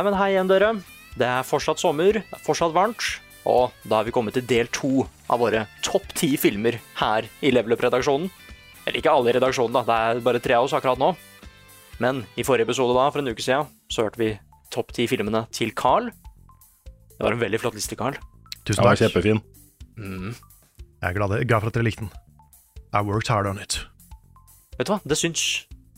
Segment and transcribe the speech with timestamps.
[0.00, 0.68] Nei, men hei igjen, dere.
[1.20, 3.04] Det er fortsatt sommer, det er fortsatt varmt.
[3.44, 7.50] Og da er vi kommet til del to av våre topp ti filmer her i
[7.52, 8.30] Level Up-redaksjonen.
[8.86, 9.82] Eller ikke alle i redaksjonen, da.
[9.84, 11.10] Det er bare tre av oss akkurat nå.
[12.00, 14.30] Men i forrige episode da, for en uke siden, så hørte vi
[14.72, 16.08] topp ti filmene til Carl.
[17.10, 18.16] Det var en veldig flott liste, Carl.
[18.64, 18.94] Tusen takk.
[18.94, 19.02] takk.
[19.02, 19.42] kjempefin.
[20.00, 22.14] Jeg er glad, glad for at dere likte den.
[22.96, 23.82] I worked hard on it.
[24.78, 25.44] Vet du hva, det syns.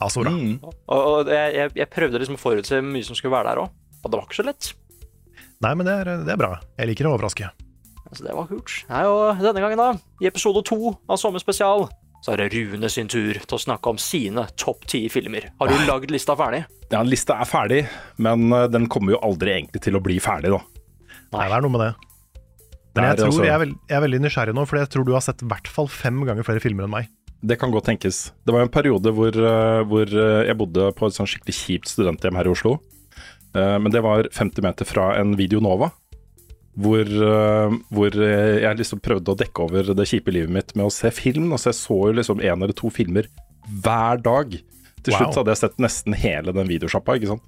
[0.03, 0.35] Ja, så bra.
[0.35, 3.79] Og, og jeg, jeg, jeg prøvde liksom å forutse mye som skulle være der òg.
[4.03, 4.73] Og det var ikke så lett.
[5.63, 6.57] Nei, men det er, det er bra.
[6.79, 7.51] Jeg liker å overraske.
[8.13, 8.77] Altså, det var kult.
[8.91, 11.87] Nei, og denne gangen, da, i episode to av Sommerspesial,
[12.23, 15.49] så er det Rune sin tur til å snakke om sine topp ti filmer.
[15.59, 16.63] Har du lagd lista ferdig?
[16.93, 17.81] Ja, Lista er ferdig,
[18.23, 20.61] men eh, den kommer jo aldri egentlig til å bli ferdig, da.
[21.33, 21.93] Nei, det er noe med det.
[22.93, 25.15] Men jeg, tror, jeg, er veld, jeg er veldig nysgjerrig nå, for jeg tror du
[25.17, 27.09] har sett i hvert fall fem ganger flere filmer enn meg.
[27.43, 28.27] Det kan godt tenkes.
[28.45, 31.91] Det var en periode hvor, eh, hvor eh, jeg bodde på et sånn skikkelig kjipt
[31.91, 32.77] studenthjem her i Oslo.
[33.55, 35.91] Eh, Men det var 50 meter fra en Video Nova.
[36.79, 40.87] Hvor, eh, hvor eh, jeg liksom prøvde å dekke over det kjipe livet mitt med
[40.89, 41.51] å se film.
[41.53, 43.29] Altså jeg så jo liksom én eller to filmer
[43.83, 44.57] hver dag.
[45.03, 45.19] Til Wow.
[45.19, 47.43] slutt så hadde jeg sett nesten hele den videosjappa, ikke sant.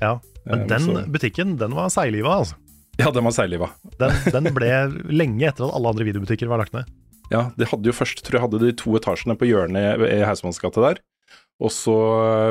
[0.00, 2.54] Ja, Men den så- butikken, den var seigliva, altså.
[2.98, 3.70] Ja, den var seigliva.
[3.98, 4.68] Den, den ble
[5.10, 6.84] lenge etter at alle andre videobutikker var lagt ned.
[7.30, 10.80] Ja, de hadde jo først, tror jeg hadde de to etasjene på hjørnet i, i
[10.80, 10.98] der.
[11.60, 11.94] Og så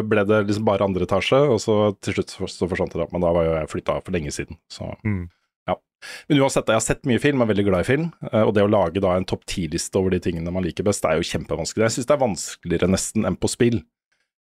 [0.04, 3.06] ble det liksom bare andre etasje, og så til slutt så, så forsvant det.
[3.14, 5.30] Men da var jo jeg flytta for lenge siden, så Mm.
[5.70, 5.76] ja.
[6.30, 8.10] Men uansett, jeg har sett mye film, er veldig glad i film.
[8.32, 11.02] eh, Og det å lage da en topp ti-liste over de tingene man liker best,
[11.04, 11.86] det er jo kjempevanskelig.
[11.88, 13.80] Jeg syns det er vanskeligere nesten enn på spill.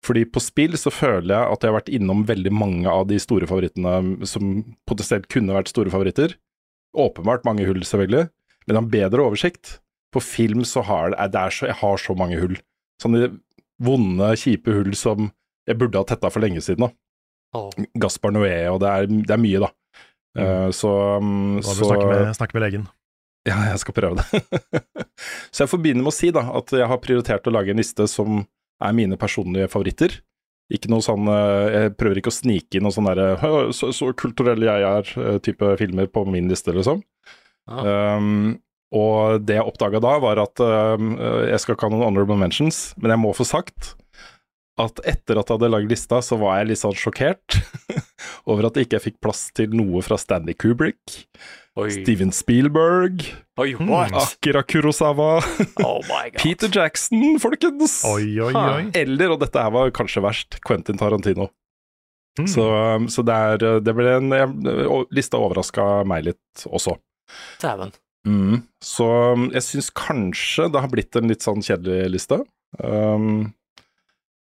[0.05, 3.17] Fordi på spill så føler jeg at jeg har vært innom veldig mange av de
[3.19, 6.35] store favorittene som potensielt kunne vært store favoritter.
[6.95, 8.29] Åpenbart mange hull, selvfølgelig,
[8.69, 9.79] men jeg har bedre oversikt.
[10.15, 12.55] På film så har det, det så, jeg har så mange hull.
[13.03, 13.41] Sånne
[13.83, 15.31] vonde, kjipe hull som
[15.69, 16.87] jeg burde ha tetta for lenge siden.
[16.87, 16.93] da.
[17.55, 17.71] Oh.
[18.01, 19.71] Gaspar Noé, og det er, det er mye, da.
[20.35, 20.91] Eh, så
[21.23, 22.87] Nå um, så du snakke med, snakke med legen.
[23.47, 24.43] ja, jeg skal prøve det.
[25.55, 27.81] så jeg får begynne med å si da, at jeg har prioritert å lage en
[27.81, 28.43] liste som
[28.83, 30.19] er mine personlige favoritter.
[30.73, 33.35] Ikke noe sånn eh, Jeg prøver ikke å snike inn noe sånn derre
[33.77, 37.03] så, så kulturell jeg er-type filmer på min liste, liksom.
[37.69, 38.57] Um,
[38.95, 40.95] og det jeg oppdaga da, var at uh,
[41.51, 43.95] jeg skal ikke ha noen honorable mentions, men jeg må få sagt
[44.81, 47.59] at etter at jeg hadde lagd lista, så var jeg litt sånn sjokkert
[48.51, 51.21] over at jeg ikke fikk plass til noe fra Stanley Kubrick,
[51.79, 51.89] Oi.
[51.95, 53.23] Steven Spielberg,
[53.59, 53.73] Oi.
[53.79, 55.37] Akira Kurosawa,
[55.87, 56.41] Oh my god.
[56.43, 58.01] Peter Jackson, folkens!
[58.07, 58.85] Oi, oi, oi.
[58.99, 61.49] Eller, og dette her var kanskje verst, Quentin Tarantino.
[62.39, 62.49] Mm.
[62.51, 62.65] Så,
[63.15, 66.97] så det, er, det ble en jeg- Lista overraska meg litt også.
[67.63, 67.95] Dæven.
[68.25, 68.63] Mm.
[68.85, 72.41] Så um, jeg syns kanskje det har blitt en litt sånn kjedelig liste.
[72.81, 73.53] Um,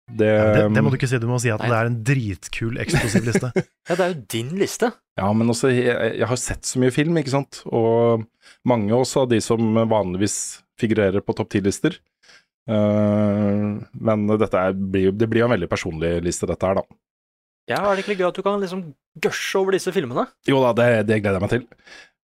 [0.07, 1.67] det, det, det må du ikke si, du må si at Nei.
[1.67, 3.51] det er en dritkul, eksplosiv liste.
[3.87, 4.89] Ja, det er jo din liste.
[5.15, 7.61] Ja, men også, jeg, jeg har sett så mye film, ikke sant.
[7.71, 8.25] Og
[8.67, 10.35] mange også av de som vanligvis
[10.79, 11.95] figurerer på topp ti-lister.
[12.67, 16.99] Uh, men dette er, det blir jo en veldig personlig liste, dette her, da.
[17.67, 18.83] Ja, er det ikke gøy at du kan liksom
[19.23, 20.23] gørse over disse filmene?
[20.47, 21.65] Jo da, det, det gleder jeg meg til.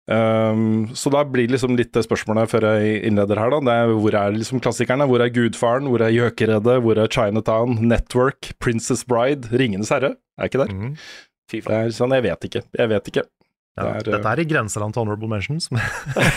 [0.03, 3.59] Um, så da blir liksom litt det spørsmålet før jeg innleder her, da.
[3.64, 5.08] Det er, hvor er liksom klassikerne?
[5.08, 5.88] Hvor er Gudfaren?
[5.91, 6.79] Hvor er Gjøkeredet?
[6.84, 7.78] Hvor er Chinatown?
[7.88, 8.52] Network?
[8.64, 9.47] Princess Bride?
[9.55, 10.16] Ringenes herre?
[10.38, 10.73] Er ikke der?
[10.73, 10.97] Mm.
[11.52, 12.64] Fy Det er sånn, jeg vet ikke.
[12.76, 13.23] Jeg vet ikke.
[13.73, 15.82] Ja, Det er, dette er i grenseland til honorable mentions, men,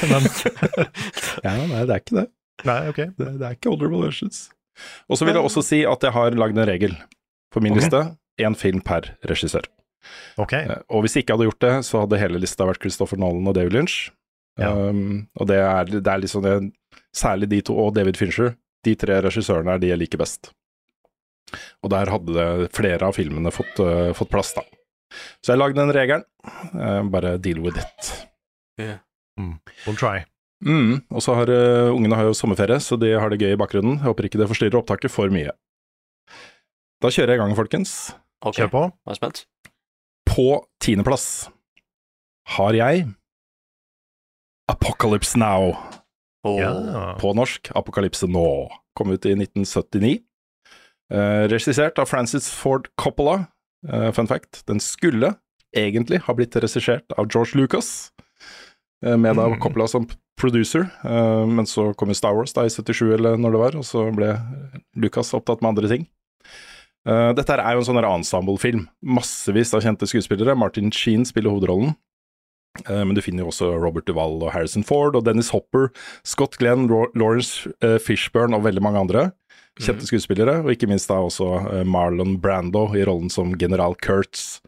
[0.08, 0.28] men
[1.44, 2.26] Ja, nei, det er ikke det.
[2.64, 3.00] Nei, ok.
[3.18, 4.46] Det, det er ikke honorable mentions.
[5.10, 6.94] Og så vil jeg også si at jeg har lagd en regel
[7.52, 7.82] på min okay.
[7.82, 8.04] liste.
[8.40, 9.68] Én film per regissør.
[10.38, 13.18] Ok, Eh, Og hvis jeg ikke hadde gjort det, så hadde hele lista vært Christopher
[13.18, 14.10] Nolan og David Lynch.
[14.58, 14.70] Ja.
[14.72, 16.72] Um, og det er, det er liksom det,
[17.16, 18.54] Særlig de to, og David Fincher.
[18.84, 20.50] De tre regissørene er de jeg liker best.
[21.84, 24.64] Og der hadde det flere av filmene fått, uh, fått plass, da.
[25.44, 26.24] Så jeg lagde den regelen.
[26.74, 28.10] Uh, bare deal with it.
[29.86, 30.24] we'll try.
[30.64, 33.60] Mm, og så har uh, ungene har jo sommerferie, så de har det gøy i
[33.60, 33.98] bakgrunnen.
[34.00, 35.52] Jeg håper ikke det forstyrrer opptaket for mye.
[37.04, 37.96] Da kjører jeg i gang, folkens.
[38.44, 38.64] Okay.
[38.64, 38.82] Kjør på.
[38.88, 39.42] jeg er spent.
[40.26, 41.48] På tiendeplass
[42.56, 43.06] har jeg
[44.70, 45.76] Apocalypse Now.
[46.46, 46.58] Oh.
[46.60, 47.14] Ja.
[47.20, 48.46] På norsk Apokalypse nå.
[48.96, 50.18] Kom ut i 1979.
[51.12, 53.46] Eh, regissert av Francis Ford Coppola.
[53.88, 55.34] Eh, fun fact, den skulle
[55.76, 58.10] egentlig ha blitt regissert av George Lucas,
[59.04, 59.60] eh, med da Mm.
[59.60, 60.08] Coppola som
[60.40, 63.76] producer, eh, men så kom jo Star Wars da i 77 eller når det var,
[63.76, 64.32] og så ble
[64.96, 66.06] Lucas opptatt med andre ting.
[67.06, 68.88] Eh, dette er jo en sånn ensemble-film.
[69.06, 70.56] Massevis av kjente skuespillere.
[70.58, 71.94] Martin Sheen spiller hovedrollen.
[72.84, 75.86] Uh, Men du finner jo også Robert Duvall og Harrison Ford og Dennis Hopper,
[76.28, 79.22] Scott Glenn, Ro- Lawrence uh, Fishburne og veldig mange andre
[79.80, 84.62] kjente skuespillere, og ikke minst da også eh, Marlon Brando i rollen som general Kurtz.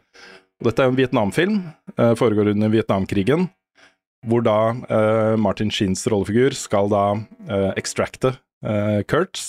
[0.61, 1.55] Og dette er en Vietnamfilm,
[1.97, 3.47] eh, foregår under Vietnamkrigen,
[4.29, 8.31] hvor da eh, Martin Sheens rollefigur skal da ekstrakte extracte
[8.61, 9.47] eh, Kurtz,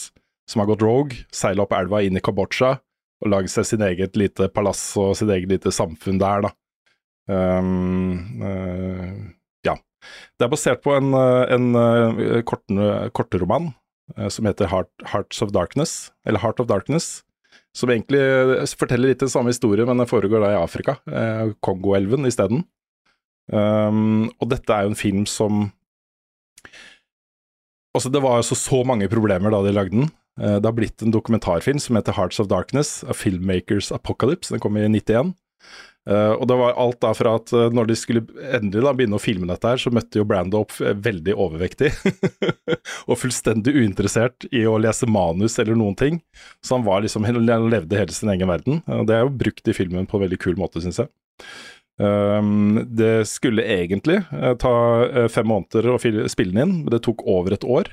[0.50, 2.74] som har gått rogue, seila opp elva inn i Kambodsja
[3.20, 6.52] og lagd seg sin eget lite palass og sitt eget lite samfunn der, da.
[7.30, 9.12] Um, uh,
[9.66, 9.76] ja.
[10.40, 16.10] Det er basert på en, eh, en eh, eh, som heter Heart, Hearts of Darkness,
[16.26, 17.22] eller Heart of Darkness.
[17.76, 18.18] Som egentlig
[18.74, 20.96] forteller litt den samme historie, men den foregår da i Afrika.
[21.06, 22.64] Eh, Kongoelven isteden.
[23.50, 25.72] Um, og dette er jo en film som
[27.90, 30.10] Altså, det var altså så mange problemer da de lagde den.
[30.40, 34.54] Eh, det har blitt en dokumentarfilm som heter Hearts of Darkness, A Filmmakers Apocalypse.
[34.54, 35.34] Den kom i 91.
[36.08, 38.22] Eh, og det var alt da fra at eh, når de skulle
[38.56, 41.92] endelig da begynne å filme dette her, så møtte jo Brando opp veldig overvektig.
[43.10, 46.22] og fullstendig uinteressert i å lese manus eller noen ting.
[46.64, 48.80] Så han var liksom, han levde hele sin egen verden.
[48.88, 51.12] Og det er jo brukt i filmen på en veldig kul måte, syns jeg.
[52.00, 54.72] Um, det skulle egentlig uh, ta
[55.04, 57.90] uh, fem måneder å spille den inn, men det tok over et år.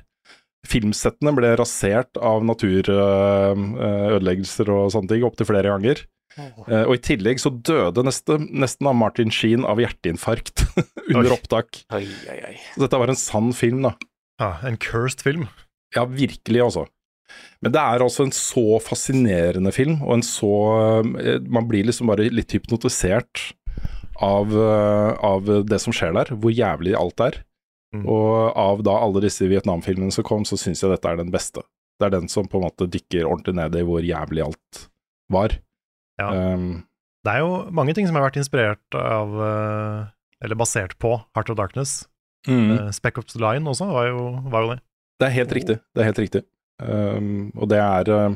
[0.68, 5.98] Filmsettene ble rasert av naturødeleggelser og sånne ting opptil flere ganger.
[6.38, 10.66] Eh, og i tillegg så døde neste, nesten av Martin Sheen av hjerteinfarkt
[11.16, 11.82] under opptak.
[11.96, 12.56] Oi, oi, oi.
[12.76, 13.96] Så dette var en sann film, da.
[14.42, 15.48] Ja, en cursed film.
[15.96, 16.86] Ja, virkelig, altså.
[17.64, 20.54] Men det er altså en så fascinerende film, og en så
[21.18, 23.50] eh, Man blir liksom bare litt hypnotisert
[24.24, 27.42] av, eh, av det som skjer der, hvor jævlig alt er.
[27.96, 28.04] Mm.
[28.12, 31.64] Og av da alle disse Vietnam-filmene som kom, så syns jeg dette er den beste.
[31.98, 34.84] Det er den som på en måte dykker ordentlig ned i hvor jævlig alt
[35.34, 35.56] var.
[36.20, 36.28] Ja.
[36.54, 36.84] Um,
[37.26, 40.06] Det er jo mange ting som har vært inspirert av eh,
[40.46, 42.08] Eller basert på Heart of Darkness.
[42.48, 42.70] mm.
[42.78, 44.80] Eh, Speck Up the Line også var jo, var jo det.
[45.20, 45.80] Det er helt riktig.
[45.94, 46.44] Det er helt riktig.
[46.78, 48.30] Um, og det er uh,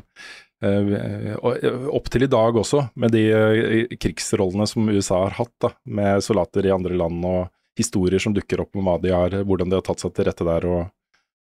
[1.94, 6.66] opp til i dag også, med de krigsrollene som USA har hatt, da, med soldater
[6.66, 9.86] i andre land og historier som dukker opp om hva de har, hvordan de har
[9.86, 10.90] tatt seg til rette der og,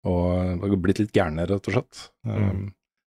[0.08, 2.04] og uh, blitt litt gærne, rett og slett.
[2.26, 2.68] Mm.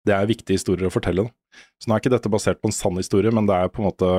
[0.07, 1.27] Det er viktige historier å fortelle.
[1.27, 1.61] Da.
[1.81, 3.89] Så nå er ikke dette basert på en sann historie, men det er på en
[3.89, 4.11] måte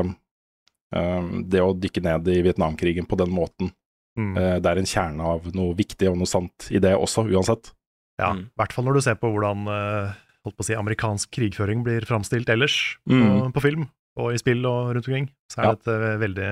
[0.94, 3.72] um, det å dykke ned i Vietnamkrigen på den måten.
[4.18, 4.32] Mm.
[4.36, 7.72] Uh, det er en kjerne av noe viktig og noe sant i det også, uansett.
[8.18, 8.48] Ja, Mm.
[8.50, 11.84] i hvert fall når du ser på hvordan eh, holdt på å si, amerikansk krigføring
[11.86, 13.52] blir framstilt ellers på, Mm.
[13.54, 13.84] på film
[14.18, 15.28] og i spill og rundt omkring.
[15.52, 15.74] Så er Ja.
[15.76, 16.48] det et, eh, veldig,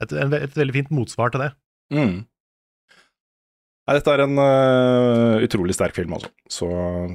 [0.00, 1.50] et, et, et veldig fint motsvar til det.
[1.90, 2.20] Mm.
[3.90, 6.30] Nei, dette er en uh, utrolig sterk film, altså.
[6.46, 6.66] Så,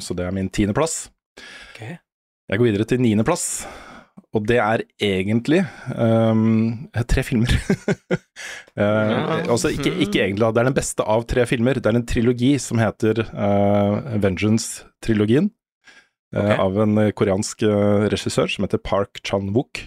[0.03, 1.05] så det er min tiendeplass.
[1.71, 1.93] Okay.
[2.51, 3.45] Jeg går videre til niendeplass,
[4.35, 5.61] og det er egentlig
[5.95, 7.55] um, tre filmer.
[8.75, 11.77] Eh, altså, ikke, ikke egentlig, det er den beste av tre filmer.
[11.79, 15.47] Det er en trilogi som heter uh, Vengeance-trilogien.
[16.35, 16.43] Okay.
[16.43, 16.59] Ok.
[16.59, 17.63] Av en koreansk
[18.11, 19.79] regissør som heter Park Chan-wook.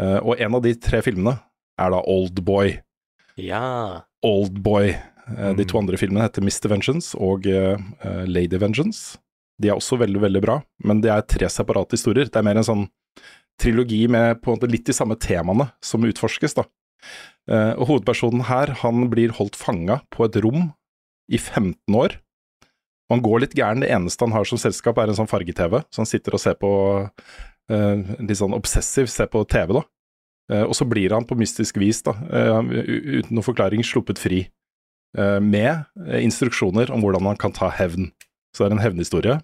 [0.00, 1.36] Og en av de tre filmene
[1.76, 2.78] er da Oldboy.
[3.36, 4.02] Ja.
[4.24, 4.90] Oldboy.
[4.90, 5.68] Eh, De Mm.
[5.68, 6.68] to andre filmene heter Mr.
[6.70, 9.18] Vengeance og eh, eh, Lady Vengeance.
[9.60, 12.26] De er også veldig, veldig bra, men det er tre separate historier.
[12.28, 12.88] Det er mer en sånn
[13.58, 16.64] trilogi med på en måte litt de samme temaene som utforskes, da.
[17.78, 20.74] Og hovedpersonen her, han blir holdt fanga på et rom
[21.32, 22.18] i 15 år.
[23.08, 23.80] Og han går litt gæren.
[23.80, 26.54] Det eneste han har som selskap, er en sånn farge-TV, så han sitter og ser
[26.60, 26.70] på
[27.66, 29.80] Uh, Litt sånn obsessiv, ser på TV, da.
[30.52, 32.60] Eh, og så blir han på mystisk vis, da, eh,
[33.20, 34.46] uten noen forklaring, sluppet fri.
[35.16, 35.86] eh, med
[36.20, 38.10] instruksjoner om hvordan han kan ta hevn.
[38.52, 39.36] Så det er en hevnhistorie.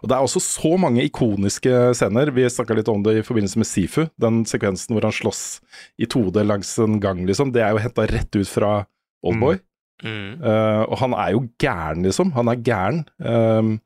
[0.00, 2.30] Og det er også så mange ikoniske scener.
[2.30, 4.06] Vi snakka litt om det i forbindelse med Sifu.
[4.22, 5.60] Den sekvensen hvor han slåss
[5.98, 7.52] i 2D langs en gang, liksom.
[7.52, 8.72] Det er jo henta rett ut fra
[9.26, 9.58] Oldboy.
[10.04, 10.42] Mm.
[10.44, 12.32] Eh, og han er jo gæren, liksom.
[12.36, 13.04] Han er gæren.
[13.18, 13.78] Um,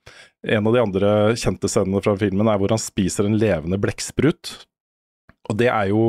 [0.46, 4.56] en av de andre kjente scenene fra filmen er hvor han spiser en levende blekksprut.
[5.50, 6.04] Og det er jo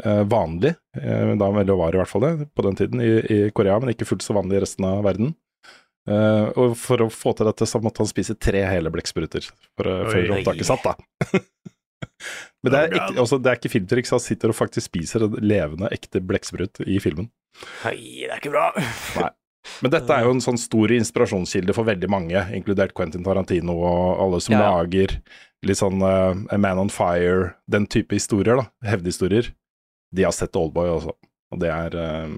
[0.00, 3.38] vanlig, eh, da veldig var det i hvert fall det, på den tiden i, i
[3.54, 5.34] Korea, men ikke fullt så vanlig i resten av verden.
[6.10, 9.46] Eh, og for å få til dette, så måtte han spise tre hele blekkspruter
[9.78, 10.96] før opptaket satt, da.
[12.62, 15.38] Men det er, ikke, altså, det er ikke filmtriks, han sitter og faktisk spiser en
[15.42, 17.26] levende, ekte blekksprut i filmen.
[17.82, 18.68] Hei, det er ikke bra.
[19.82, 24.22] Men dette er jo en sånn stor inspirasjonskilde for veldig mange, inkludert Quentin Tarantino og
[24.22, 25.16] alle som Ja, lager
[25.66, 29.50] litt sånn uh, Man on Fire, den type historier, da, hevnhistorier.
[30.14, 31.14] De har sett Oldboy også,
[31.52, 32.32] og det er eh,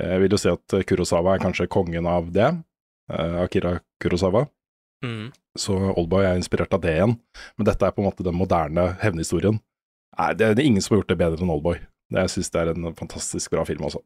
[0.00, 2.48] Jeg vil jo si at Kurosawa er kanskje kongen av det.
[3.12, 4.46] eh, Akira Kurosawa.
[5.04, 5.30] Mm.
[5.58, 7.16] Så Oldboy er inspirert av det igjen.
[7.58, 9.58] Men dette er på en måte den moderne hevnhistorien.
[10.18, 11.78] Nei, det er, det er ingen som har gjort det bedre enn Oldboy.
[12.10, 14.00] Det- Jeg syns det er en fantastisk bra film også.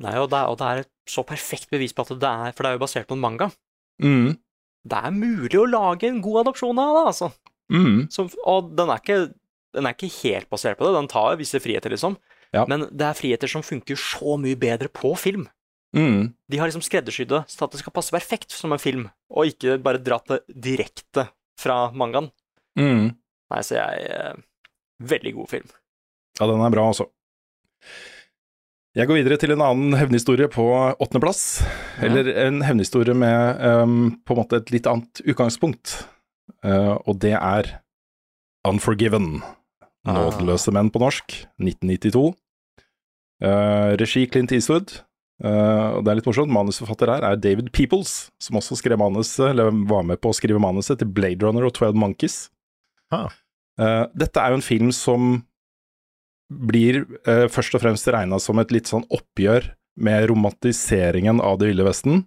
[0.00, 2.52] Nei, og det, er, og det er et så perfekt bevis på at det er
[2.56, 3.50] For det er jo basert på en manga.
[4.02, 4.38] Mm.
[4.88, 7.30] Det er mulig å lage en god adopsjon av det, altså.
[7.70, 8.08] Mm.
[8.10, 9.18] Som, og den er, ikke,
[9.76, 12.16] den er ikke helt basert på det, den tar visse friheter, liksom.
[12.56, 12.66] Ja.
[12.70, 15.46] Men det er friheter som funker så mye bedre på film.
[15.96, 16.32] Mm.
[16.50, 19.50] De har liksom skreddersydd det så at det skal passe perfekt som en film, og
[19.50, 21.28] ikke bare dratt det direkte
[21.58, 22.30] fra mangaen.
[22.78, 23.10] Mm.
[23.50, 24.38] Nei, så jeg eh,
[25.00, 25.68] Veldig god film.
[26.36, 27.06] Ja, den er bra, altså.
[28.98, 30.64] Jeg går videre til en annen hevnhistorie på
[31.00, 31.62] åttendeplass.
[32.04, 33.94] Eller en hevnhistorie med um,
[34.26, 35.94] på en måte et litt annet utgangspunkt.
[36.66, 37.70] uh, og det er
[38.68, 39.40] Unforgiven.
[40.06, 40.16] Ah.
[40.16, 42.30] Nådeløse menn på norsk, 1992.
[43.40, 44.96] Uh, regi Clint Eastwood.
[45.40, 49.46] Uh, og det er litt morsomt, manusforfatter her er David Peoples, som også skrev manuset,
[49.52, 52.48] eller var med på å skrive manuset til Blade Runner og Twelve Monkeys.
[53.12, 53.32] Ah.
[53.80, 55.38] Uh, dette er jo en film som
[56.50, 61.70] blir eh, først og fremst regna som et litt sånn oppgjør med romantiseringen av Det
[61.70, 62.24] ville vesten,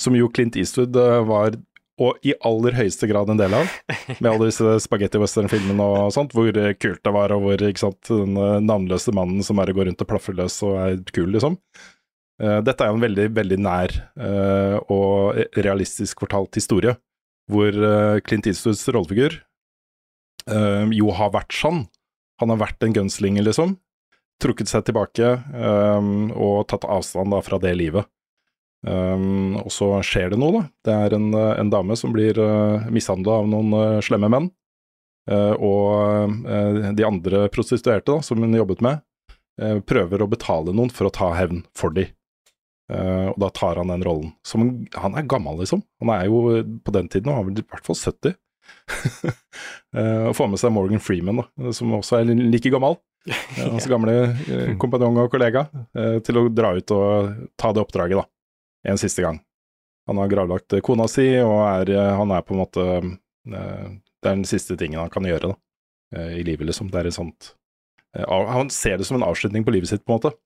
[0.00, 1.56] som jo Clint Eastwood eh, var,
[2.02, 3.70] og i aller høyeste grad en del av,
[4.18, 6.50] med alle disse spagetti western-filmene og sånt, hvor
[6.82, 10.02] kult det var, og hvor ikke sant, den eh, navnløse mannen som bare går rundt
[10.02, 11.58] og plaffer løs og er kul, liksom.
[12.42, 16.96] Eh, dette er jo en veldig, veldig nær eh, og realistisk fortalt historie,
[17.52, 17.76] hvor
[18.24, 19.42] Clint Eastwoods rollefigur
[20.96, 21.82] jo har vært sånn.
[22.40, 23.74] Han har vært en gunslinger, liksom.
[24.40, 25.28] Trukket seg tilbake
[26.32, 28.08] og tatt avstand da fra det livet.
[28.84, 30.62] Um, og så skjer det noe, da.
[30.84, 34.50] Det er en, eh, en dame som blir uh, mishandla av noen uh, slemme menn.
[35.24, 39.00] Uh, og eh, de andre prostituerte da, som hun jobbet med,
[39.56, 42.10] eh, prøver å betale noen for å ta hevn for de.
[42.92, 44.34] Eh, og da tar han den rollen.
[44.44, 45.80] Som, han er gammel, liksom.
[46.02, 48.36] Han er jo eh, på den tiden, han har vel i hvert fall 70.
[49.94, 52.96] Eh, og får med seg Morgan Freeman, da, som også er like gammel.
[53.30, 54.14] Eh, Hans gamle
[54.50, 55.62] eh, kompanjong og kollega,
[55.94, 58.26] eh, til å dra ut og ta det oppdraget, da.
[58.84, 59.40] En siste gang.
[60.06, 64.30] Han har gravlagt kona si, og er, eh, han er på en måte eh, Det
[64.30, 65.58] er den siste tingen han kan gjøre da,
[66.16, 66.90] eh, i livet, liksom.
[66.92, 67.54] Det er et sånt
[68.14, 70.36] Han ser det som en avslutning på livet sitt, på en måte.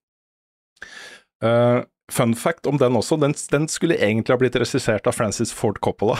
[2.08, 5.76] Fun fact om den også, den, den skulle egentlig ha blitt regissert av Francis Ford
[5.84, 6.16] Coppola.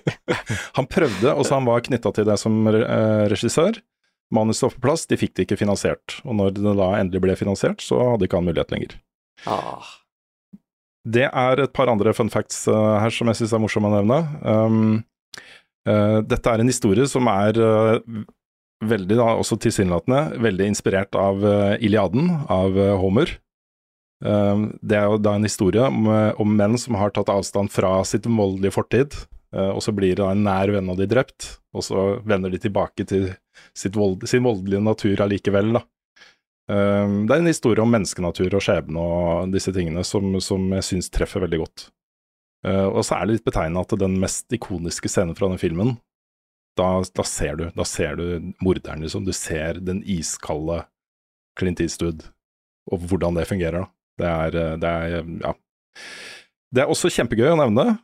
[0.78, 3.80] han prøvde, og så han var knytta til det som regissør.
[4.30, 6.20] Manuset var på plass, de fikk det ikke finansiert.
[6.22, 8.94] Og når det da endelig ble finansiert, så hadde ikke han mulighet lenger.
[9.50, 9.90] Ah.
[11.08, 13.94] Det er et par andre fun facts uh, her som jeg syns er morsomme å
[13.96, 14.18] nevne.
[14.42, 14.98] Um,
[15.88, 17.96] uh, dette er en historie som er uh,
[18.84, 21.42] veldig, da, også tilsynelatende, veldig inspirert av
[21.82, 23.32] Iliaden av Homer.
[24.22, 26.06] Um, det er jo da en historie om,
[26.38, 29.16] om menn som har tatt avstand fra sitt voldelige fortid,
[29.48, 33.06] og så blir da en nær venn av de drept, og så vender de tilbake
[33.08, 33.30] til
[33.96, 35.82] vold, sin voldelige natur allikevel, da.
[36.68, 40.84] Um, det er en historie om menneskenatur og skjebne og disse tingene som, som jeg
[40.84, 41.86] syns treffer veldig godt.
[42.66, 45.94] Uh, og så er det litt betegnende at den mest ikoniske scenen fra den filmen,
[46.78, 49.24] da, da ser du da ser du morderen, liksom.
[49.24, 50.82] Du ser den iskalde
[51.58, 52.28] Clint Eastwood,
[52.92, 53.88] og hvordan det fungerer, da.
[54.18, 55.54] Det er, uh, det er ja.
[56.68, 57.94] Det er også kjempegøy å nevne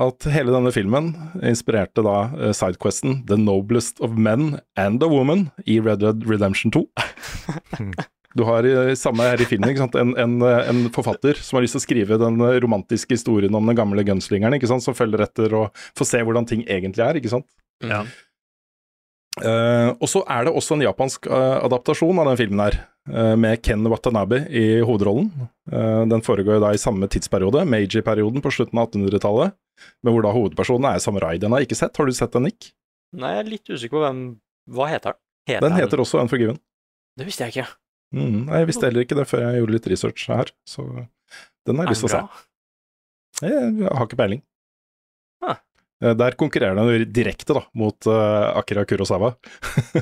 [0.00, 1.10] at hele denne filmen
[1.44, 6.72] inspirerte da uh, sidequesten The Noblest of Men and a Woman i Red Dead Redemption
[6.72, 6.86] 2.
[8.34, 9.96] Du har i, samme her i filmen ikke sant?
[10.00, 13.78] En, en, en forfatter som har lyst til å skrive den romantiske historien om den
[13.78, 14.84] gamle gunslingeren, ikke sant?
[14.84, 17.20] som følger etter og får se hvordan ting egentlig er.
[17.20, 17.48] ikke sant?
[17.84, 18.02] Ja.
[19.42, 22.76] Uh, og så er det også en japansk uh, adaptasjon av den filmen her,
[23.10, 25.26] uh, med Ken Watanabe i hovedrollen.
[25.72, 29.56] Eh, den foregår da i samme tidsperiode, Meiji-perioden på slutten av 1800-tallet,
[30.04, 31.34] men hvor da hovedpersonen er samurai.
[31.42, 32.70] Den har jeg ikke sett, har du sett den, Nick?
[33.14, 34.20] Nei, jeg er litt usikker på hvem
[34.74, 35.20] Hva heter den?
[35.50, 36.56] Heter Den heter også Unforgiven.
[37.18, 37.66] Det visste jeg ikke.
[38.14, 40.84] Mm, jeg visste heller ikke det før jeg gjorde litt research her, så
[41.66, 42.42] den har jeg lyst til å se.
[43.42, 44.42] Jeg, har ikke peiling.
[45.42, 45.58] Ah.
[46.04, 49.32] Der konkurrerer den direkte da, mot uh, Akira Kurosawa.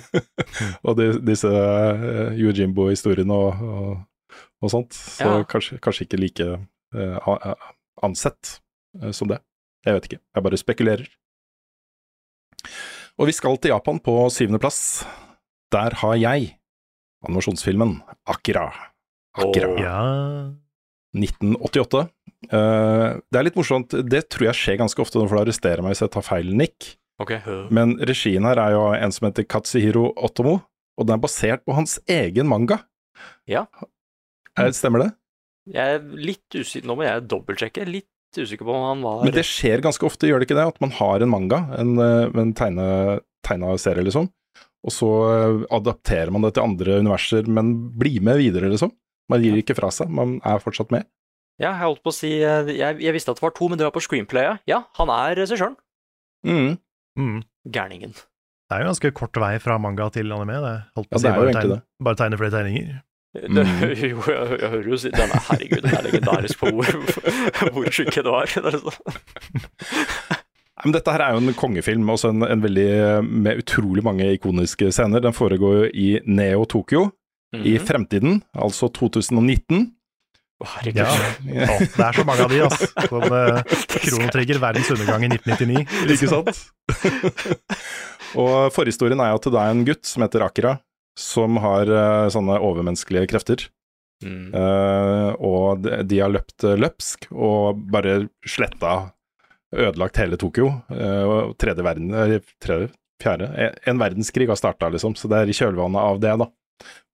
[0.87, 4.92] og de, disse uh, Yojimbo-historiene og, og, og sånt.
[4.99, 5.45] Så Ja.
[5.49, 6.49] kanskje, kanskje ikke like
[6.92, 7.57] a-
[8.04, 8.59] ansett
[9.00, 9.40] uh, som det.
[9.87, 11.09] Jeg vet ikke, jeg bare spekulerer.
[13.21, 14.83] Og vi skal til Japan på syvendeplass.
[15.73, 16.52] Der har jeg
[17.23, 18.00] animasjonsfilmen
[18.31, 18.67] Akira.
[19.38, 19.73] Akira.
[19.81, 20.00] Ja
[21.12, 22.07] 1988.
[22.49, 25.85] Uh, det er litt morsomt, det tror jeg skjer ganske ofte, nå får du arrestere
[25.85, 26.95] meg hvis jeg tar feil, Nick.
[27.23, 27.43] Okay.
[27.71, 30.57] Men regien her er jo en som heter Katsuhiro Otomo,
[30.99, 32.81] og den er basert på hans egen manga.
[33.49, 33.67] Ja.
[34.59, 35.11] Er, stemmer det?
[35.73, 37.87] Jeg er litt usikker, nå må jeg dobbeltsjekke.
[37.87, 40.67] Litt usikker på om han var Men det skjer ganske ofte, gjør det ikke det?
[40.75, 42.87] At man har en manga, en, eh, en tegne,
[43.47, 44.26] tegna serie, liksom.
[44.82, 48.90] Og så eh, adapterer man det til andre universer, men blir med videre, liksom.
[49.30, 51.06] Man gir ikke fra seg, man er fortsatt med.
[51.60, 53.78] Ja, jeg holdt på å si eh, Jeg, jeg visste at det var to, men
[53.78, 54.64] det var på screenplayet.
[54.70, 55.78] Ja, han er regissøren.
[56.46, 56.76] Mm.
[57.18, 57.40] mm.
[57.70, 58.16] Gærningen.
[58.16, 60.58] Det er jo ganske kort vei fra manga til anime.
[60.64, 62.92] Det holdt på Ja, å si, det er bare, tegne, bare tegne flere tegninger.
[62.98, 63.48] Det, Mm.
[63.96, 66.84] jo, jeg, jeg hører jo si den er, Herregud, den er legendarisk på hvor,
[67.72, 68.44] hvor sjuke det var.
[70.82, 70.90] Sånn.
[70.90, 72.86] Men dette her er jo en kongefilm, også en, en veldig,
[73.30, 75.22] med utrolig mange ikoniske scener.
[75.22, 77.08] Den foregår jo i Neo Tokyo,
[77.54, 77.84] i Mhm.
[77.86, 79.92] fremtiden, altså 2019.
[80.62, 81.02] Å, Herregud.
[81.02, 81.66] Ja.
[81.66, 82.86] Å, det er så mange av de, altså.
[83.10, 83.62] Som uh,
[83.98, 85.86] Kronotrigger, verdens undergang i 1999.
[86.14, 86.62] Ikke sant?
[88.40, 90.76] og forhistorien er jo at det er en gutt som heter Akira,
[91.18, 93.66] som har uh, sånne overmenneskelige krefter.
[94.22, 94.52] Mm.
[94.54, 98.92] Uh, og de, de har løpt eh, løpsk og bare sletta
[99.73, 100.67] Ødelagt hele Tokyo.
[100.91, 102.11] eh, og tredje verden
[102.61, 102.91] tredje,
[103.23, 105.14] fjerde en- En verdenskrig har starta, liksom.
[105.17, 106.47] Så det er i kjølvannet av det, da.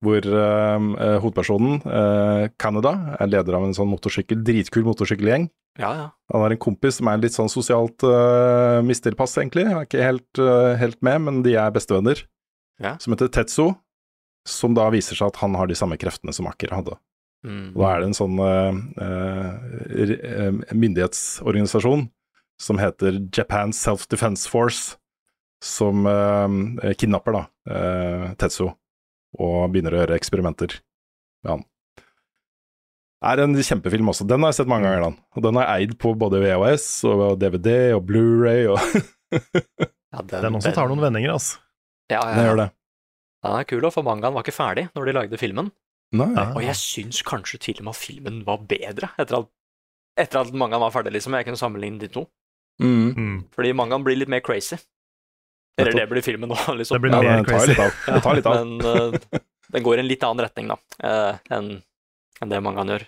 [0.03, 5.51] Hvor eh, hovedpersonen, uh, Canada, er leder av en sånn motorsykkel, dritkul motorsykkelgjeng.
[5.79, 6.07] Ja, ja.
[6.33, 9.67] Han har en kompis som er litt sånn sosialt uh, mistilpass, egentlig.
[9.67, 12.25] Han er ikke helt, uh, helt med, men de er bestevenner.
[12.81, 12.97] Ja.
[12.99, 13.77] Som heter Tetso.
[14.47, 16.95] som da viser seg at han har de samme kreftene som Aker hadde.
[17.45, 17.75] Mm.
[17.77, 18.39] Og da er det en sånn
[20.73, 22.09] myndighetsorganisasjon
[22.61, 24.97] som heter Japan Self-Defense Force,
[25.65, 28.69] som eh, kidnapper da eh, Tetsu
[29.39, 30.79] og begynner å gjøre eksperimenter
[31.45, 31.65] med han.
[33.29, 34.27] Er en kjempefilm også.
[34.31, 35.17] Den har jeg sett mange ganger, den.
[35.35, 38.79] Og den er eid på både VHS og DVD og Blu-ray og
[40.15, 41.59] Ja, Den også tar noen vendinger, altså.
[42.09, 42.69] Ja, ja, Den gjør det.
[43.45, 45.69] Den er kul, og for mangaen var ikke ferdig når de lagde filmen.
[46.17, 46.31] Nei.
[46.33, 46.47] Ja.
[46.55, 49.51] Og jeg syns kanskje til og med at filmen var bedre etter at,
[50.25, 51.37] etter at mangaen var ferdig, liksom.
[51.37, 52.25] Jeg kunne sammenligne de to.
[52.83, 53.09] Mm.
[53.17, 53.37] Mm.
[53.55, 54.77] Fordi mangaen blir litt mer crazy.
[55.79, 56.97] Eller det blir filmen nå, liksom.
[56.99, 57.75] Det blir Ja, mer det tar crazy.
[58.15, 58.59] Det tar litt av.
[58.67, 59.41] Men uh,
[59.75, 61.71] den går i en litt annen retning, da, uh, enn
[62.41, 63.05] en det mangaen gjør.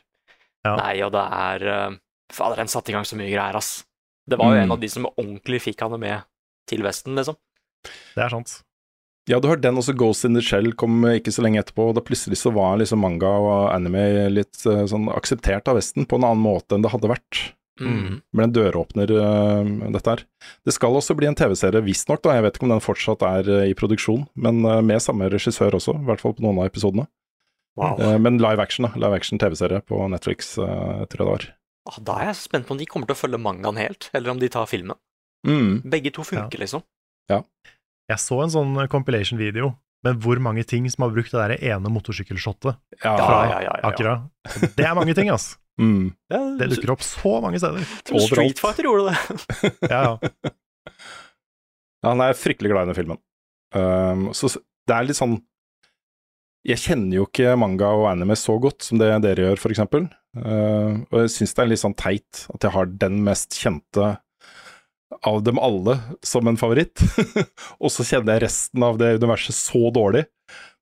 [0.66, 0.72] Ja.
[0.76, 1.98] Nei, og det er uh,
[2.34, 3.84] Fader, den satte i gang så mye greier, ass.
[4.30, 4.64] Det var jo Mm.
[4.68, 6.22] en av de som ordentlig fikk han med
[6.70, 7.38] til Vesten, liksom.
[8.14, 8.58] Det er sant.
[9.30, 11.94] Ja, du har den også, Ghost in the Shell kom ikke så lenge etterpå, og
[11.98, 16.26] da plutselig så var liksom manga og anime litt sånn akseptert av Vesten på en
[16.28, 17.40] annen måte enn det hadde vært.
[17.80, 18.16] Mm.
[18.36, 20.24] Ble en døråpner, eh, dette her.
[20.66, 23.48] Det skal også bli en TV-serie, visstnok, da, jeg vet ikke om den fortsatt er
[23.48, 26.68] eh, i produksjon, men eh, med samme regissør også, i hvert fall på noen av
[26.68, 27.06] episodene.
[27.80, 27.96] Wow.
[28.20, 28.92] Men live action, da.
[29.00, 31.44] Live action TV-serie på Netflix, tror jeg det var.
[31.88, 34.34] Ah, Da er jeg spent på om de kommer til å følge mangaen helt, eller
[34.34, 34.98] om de tar filmen.
[35.46, 35.78] Mm.
[35.88, 36.82] Begge to funker, liksom.
[37.30, 39.70] Jeg så en sånn compilation-video
[40.04, 43.12] med hvor mange ting som har brukt det der ene motorsykkelshottet Ja.
[43.16, 43.88] fra ja, ja, ja, ja.
[43.92, 44.14] Akira.
[44.76, 45.52] Det er mange ting, ass.
[45.80, 46.10] Mm.
[46.28, 47.84] Ja, Det dukker opp så mange steder.
[48.12, 48.28] Overalt.
[48.28, 49.70] Street Fighter gjorde det.
[49.92, 50.52] Ja, ja.
[52.00, 53.20] Ja, han er fryktelig glad i den filmen.
[53.76, 54.48] Um, så
[54.88, 55.36] det er litt sånn
[56.66, 60.08] Jeg kjenner jo ikke manga og anime så godt som det dere gjør, for eksempel.
[60.36, 64.10] Uh, og jeg syns det er litt sånn teit at jeg har den mest kjente
[65.26, 67.02] av dem alle som en favoritt.
[67.82, 70.24] og så kjenner jeg resten av det universet så dårlig.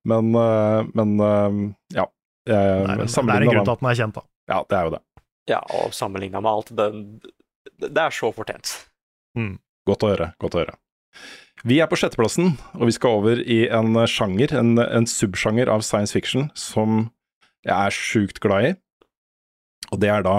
[0.08, 1.62] Men, uh, men uh,
[1.94, 2.06] ja.
[2.48, 4.24] Nei, men det er en grunn til at den er kjent, da.
[4.48, 5.02] Ja, det er jo det.
[5.48, 6.88] Ja, og sammenligna med alt, det,
[7.84, 8.74] det er så fortjent.
[9.88, 10.32] Godt å høre.
[10.42, 10.76] Godt å høre.
[11.66, 15.82] Vi er på sjetteplassen, og vi skal over i en sjanger, en, en subsjanger av
[15.86, 17.08] science fiction som
[17.66, 18.72] jeg er sjukt glad i.
[19.90, 20.36] Og det er da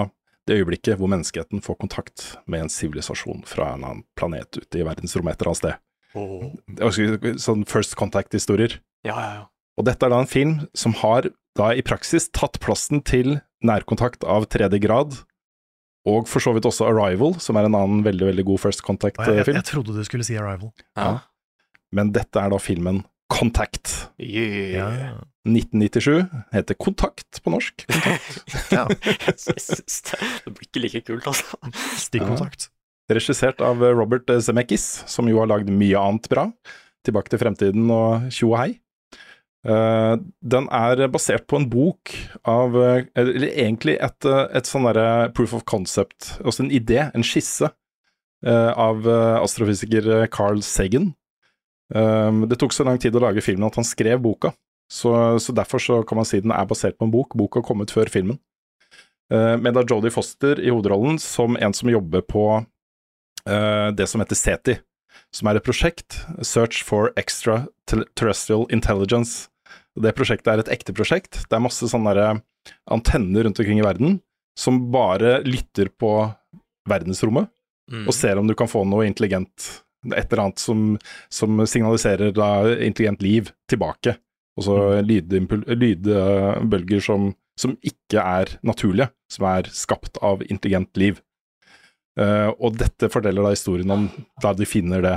[0.48, 4.86] det øyeblikket hvor menneskeheten får kontakt med en sivilisasjon fra en annen planet ute i
[4.86, 5.86] verdensrommet et eller annet sted.
[6.80, 8.80] Også Sånn first contact-historier.
[9.06, 9.44] Ja, ja, ja.
[9.78, 14.24] Og dette er da en film som har da i praksis tatt plassen til nærkontakt
[14.24, 15.16] av tredje grad,
[16.08, 18.88] og for så vidt også Arrival, som er en annen veldig, veldig god first Og
[18.88, 19.58] jeg, jeg, contact-film.
[19.58, 20.72] jeg trodde du skulle si Arrival.
[20.96, 21.18] ja.
[21.92, 24.10] Men dette er da filmen Contact.
[24.18, 24.74] Yeah.
[24.74, 25.14] Ja.
[25.46, 26.26] 1997.
[26.52, 27.84] Heter Kontakt på norsk.
[28.76, 28.84] ja.
[28.90, 29.34] Det,
[30.44, 31.58] det blir ikke like kult, altså.
[31.98, 32.68] Stikkontakt.
[33.10, 36.48] Regissert av Robert Zemeckis, som jo har lagd mye annet bra.
[37.06, 38.70] Tilbake til fremtiden og tjo og hei.
[39.66, 42.14] Eh, den er basert på en bok
[42.48, 47.10] av eh, Eller egentlig et, eh, et sånn derre proof of concept, altså en idé,
[47.12, 47.72] en skisse,
[48.40, 51.10] av astrofysiker Carl Sagan.
[51.92, 54.54] Det tok så lang tid å lage filmen at han skrev boka,
[54.88, 57.36] så, så derfor så kan man si den er basert på en bok.
[57.36, 58.38] Boka kom ut før filmen.
[59.30, 64.22] Eh, med da Jodie Foster i hovedrollen som en som jobber på uh, det som
[64.22, 64.78] heter SETI,
[65.30, 69.49] som er et prosjekt, Search for Extraterrestrial Intelligence.
[70.00, 71.42] Det prosjektet er et ekte prosjekt.
[71.46, 72.40] Det er masse sånne
[72.90, 74.18] antenner rundt omkring i verden
[74.58, 76.12] som bare lytter på
[76.90, 77.48] verdensrommet
[77.90, 78.06] Mm.
[78.06, 79.82] og ser om du kan få noe intelligent,
[80.14, 80.98] et eller annet som,
[81.32, 84.14] som signaliserer da intelligent liv tilbake.
[84.58, 91.20] Og så lydbølger som, som ikke er naturlige, som er skapt av intelligent liv.
[92.18, 94.08] Uh, og dette forteller da historien om
[94.42, 95.16] da de finner det.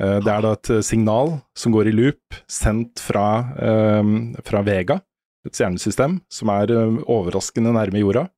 [0.00, 3.26] Eh, det er da et signal som går i loop, sendt fra,
[3.58, 4.12] eh,
[4.46, 5.00] fra Vega,
[5.46, 8.28] et stjernesystem som er eh, overraskende nærme jorda.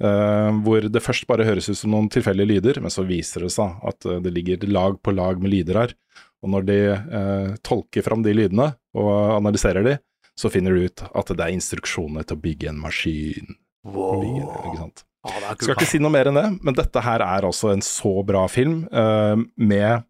[0.00, 3.52] Eh, hvor det først bare høres ut som noen tilfeldige lyder, men så viser det
[3.52, 5.92] seg at eh, det ligger lag på lag med lyder her.
[6.40, 9.98] Og når de eh, tolker fram de lydene og analyserer de,
[10.40, 13.58] så finner de ut at det er instruksjoner til å bygge en maskin.
[13.84, 14.24] Wow.
[14.24, 15.04] Bygge, ikke sant?
[15.20, 15.52] Ah.
[15.52, 18.46] Skal ikke si noe mer enn det, men dette her er altså en så bra
[18.48, 20.06] film, uh, med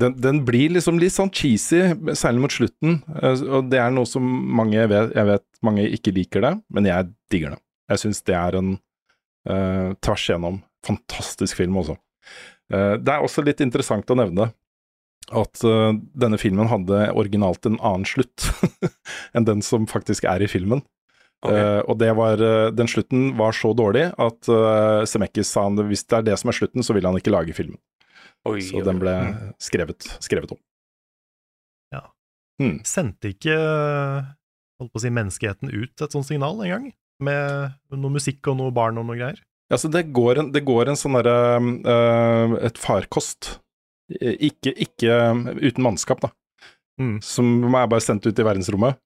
[0.00, 1.82] den, den blir liksom litt sånn cheesy,
[2.18, 4.24] særlig mot slutten, eh, og det er noe som
[4.58, 7.60] mange vet, jeg vet mange ikke liker det, men jeg digger det.
[7.92, 8.74] Jeg syns det er en
[9.50, 11.98] uh, tvers igjennom fantastisk film også.
[12.72, 14.48] Uh, det er også litt interessant å nevne
[15.32, 18.48] at uh, denne filmen hadde originalt en annen slutt
[19.36, 20.82] enn den som faktisk er i filmen.
[21.44, 21.60] Okay.
[21.60, 25.76] Uh, og det var, uh, den slutten var så dårlig at uh, Zemeckis sa han
[25.90, 27.76] hvis det er det som er slutten, så vil han ikke lage filmen.
[28.46, 29.52] Oi, Så den ble Mm.
[29.58, 30.58] skrevet, skrevet om.
[31.94, 32.02] Ja.
[32.60, 32.82] Mm.
[32.84, 33.54] Sendte ikke
[34.80, 36.86] holdt på å si, menneskeheten ut et sånt signal en gang?
[37.24, 39.40] Med noe musikk og noe barn og noe greier?
[39.72, 41.56] Altså, det går en, det går en sånn derre
[41.88, 43.54] uh, Et farkost.
[44.20, 45.14] Eh, Ikke, ikke
[45.62, 46.30] uten mannskap, da.
[47.00, 47.16] Mm.
[47.24, 48.98] Som er bare sendt ut i verdensrommet.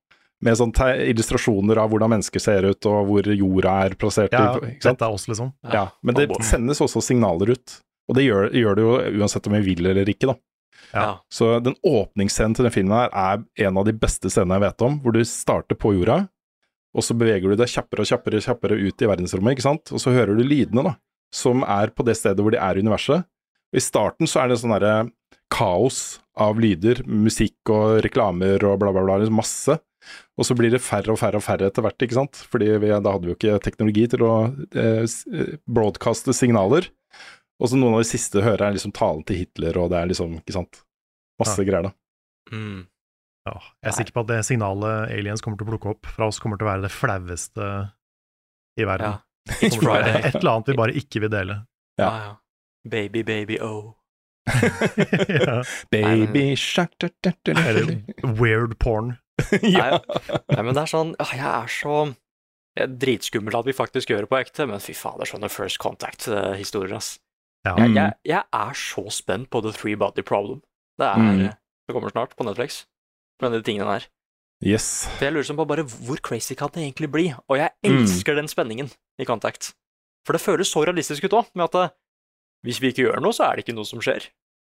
[0.42, 4.33] Med sånne te- illustrasjoner av hvordan mennesker ser ut, og hvor jorda er plassert.
[4.35, 4.98] Ja, i, ikke sant?
[4.98, 5.53] dette er oss, liksom.
[5.72, 7.79] Ja, men det sendes også signaler ut.
[8.09, 10.38] Og det gjør, gjør det jo uansett om vi vil eller ikke, da.
[10.94, 11.09] Ja.
[11.33, 14.85] Så den åpningsscenen til den filmen her er en av de beste scenene jeg vet
[14.87, 16.23] om, hvor du starter på jorda,
[16.97, 20.01] og så beveger du deg kjappere og kjappere, kjappere ut i verdensrommet, ikke sant, og
[20.03, 20.94] så hører du lydene, da,
[21.35, 23.29] som er på det stedet hvor de er i universet.
[23.68, 25.11] Og I starten så er det sånn derre
[25.53, 29.79] kaos av lyder, musikk og reklamer og bla, bla, bla, liksom masse.
[30.38, 32.92] Og så blir det færre og færre og færre etter hvert, ikke sant, fordi vi,
[32.94, 34.35] da hadde vi jo ikke teknologi til å
[34.73, 36.88] eh, eh, broadcaste signaler.
[37.59, 40.11] Og så noen av de siste hører er liksom talen til Hitler, og det er
[40.12, 40.83] liksom, ikke sant,
[41.40, 41.92] masse greier da.
[42.55, 42.87] Mm.
[43.49, 46.29] Ja, jeg er sikker på at det signalet aliens kommer til å plukke opp fra
[46.29, 47.68] oss, kommer til å være det flaueste
[48.79, 49.16] i verden.
[49.16, 49.25] Ja.
[49.49, 51.62] Det kommer til å være et eller annet vi bare ikke vil dele.
[51.99, 52.35] Ja, ja.
[52.88, 53.94] Baby, baby, oh.
[55.40, 55.62] ja.
[55.90, 57.64] Baby shark da, da, da, da.
[57.68, 59.16] Eller weird porn.
[59.62, 59.99] ja.
[60.51, 61.99] Nei, men det er sånn ah, Jeg er så
[62.79, 66.94] er Dritskummelt at vi faktisk gjør det på ekte, men fy fader, sånne First Contact-historier,
[66.99, 67.16] ass.
[67.68, 67.74] Ja.
[67.76, 67.96] Jeg, Mm.
[68.00, 70.62] jeg, jeg er så spent på The Three Body Problem.
[70.98, 71.54] Det er Mm.
[71.88, 72.83] Det kommer snart på Netflix,
[73.40, 74.07] med de tingene der.
[74.64, 75.07] Yes.
[75.16, 77.28] For jeg lurer sånn på bare hvor crazy kan det egentlig bli?
[77.48, 78.02] Og jeg Mm.
[78.02, 79.72] elsker den spenningen i Contact.
[80.26, 81.94] For det føles så realistisk ut òg, med at eh,
[82.66, 84.28] hvis vi ikke gjør noe, så er det ikke noe som skjer.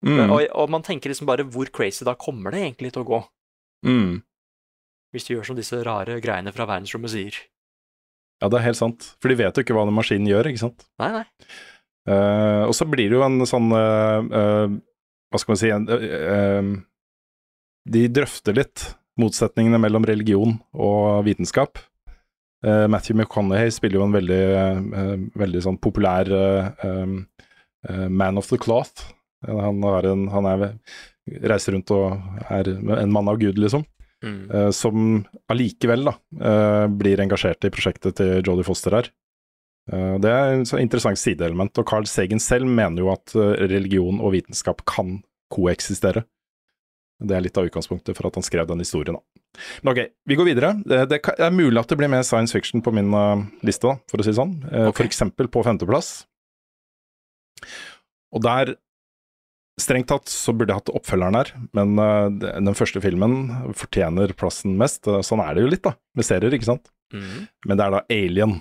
[0.04, 0.30] Mm.
[0.32, 3.20] Og, og man tenker liksom bare hvor crazy da kommer det egentlig til å gå?
[3.86, 4.22] Mm.
[5.14, 7.36] Hvis de gjør som disse rare greiene fra verdensrommet sier.
[8.42, 9.14] Ja, det er helt sant.
[9.22, 10.84] For de vet jo ikke hva den maskinen gjør, ikke sant.
[10.98, 11.24] Nei, nei.
[12.04, 14.68] Eh, og så blir det jo en sånn uh,
[15.32, 15.86] Hva skal man si en,
[17.88, 18.84] De drøfter litt
[19.20, 21.78] motsetningene mellom religion og vitenskap.
[22.64, 24.46] Matthew McConaughey spiller jo en veldig,
[25.38, 26.26] veldig sånn populær
[28.08, 29.04] man of the cloth.
[29.46, 30.64] Han, en, han er,
[31.44, 32.16] reiser rundt og
[32.48, 33.84] er en mann av Gud, liksom.
[34.24, 34.72] Mm.
[34.72, 35.20] som
[35.52, 36.16] allikevel da,
[36.88, 39.12] blir engasjert i prosjektet til Jodie Foster her.
[39.92, 43.56] Eh, det er et så interessant sideelement, og Carl Sagen selv mener jo at eh,
[43.68, 45.18] religion og vitenskap kan
[45.52, 46.24] koeksistere.
[47.24, 49.20] Det er litt av utgangspunktet for at han skrev den historien.
[49.84, 50.72] Men ok, vi går videre.
[50.82, 54.26] Det, er mulig at det blir mer science fiction på min eh, liste, for å
[54.26, 54.56] si det sånn.
[54.64, 54.88] Okay.
[54.88, 54.96] Ok.
[55.02, 56.16] For eksempel på femteplass.
[58.34, 58.78] Og der
[59.74, 61.96] Strengt tatt så burde jeg hatt oppfølgeren her, men
[62.38, 65.08] den første filmen fortjener plassen mest.
[65.26, 66.92] Sånn er det jo litt, da, med serier, ikke sant.
[67.10, 67.48] Mm.
[67.66, 68.54] Men det er da Alien,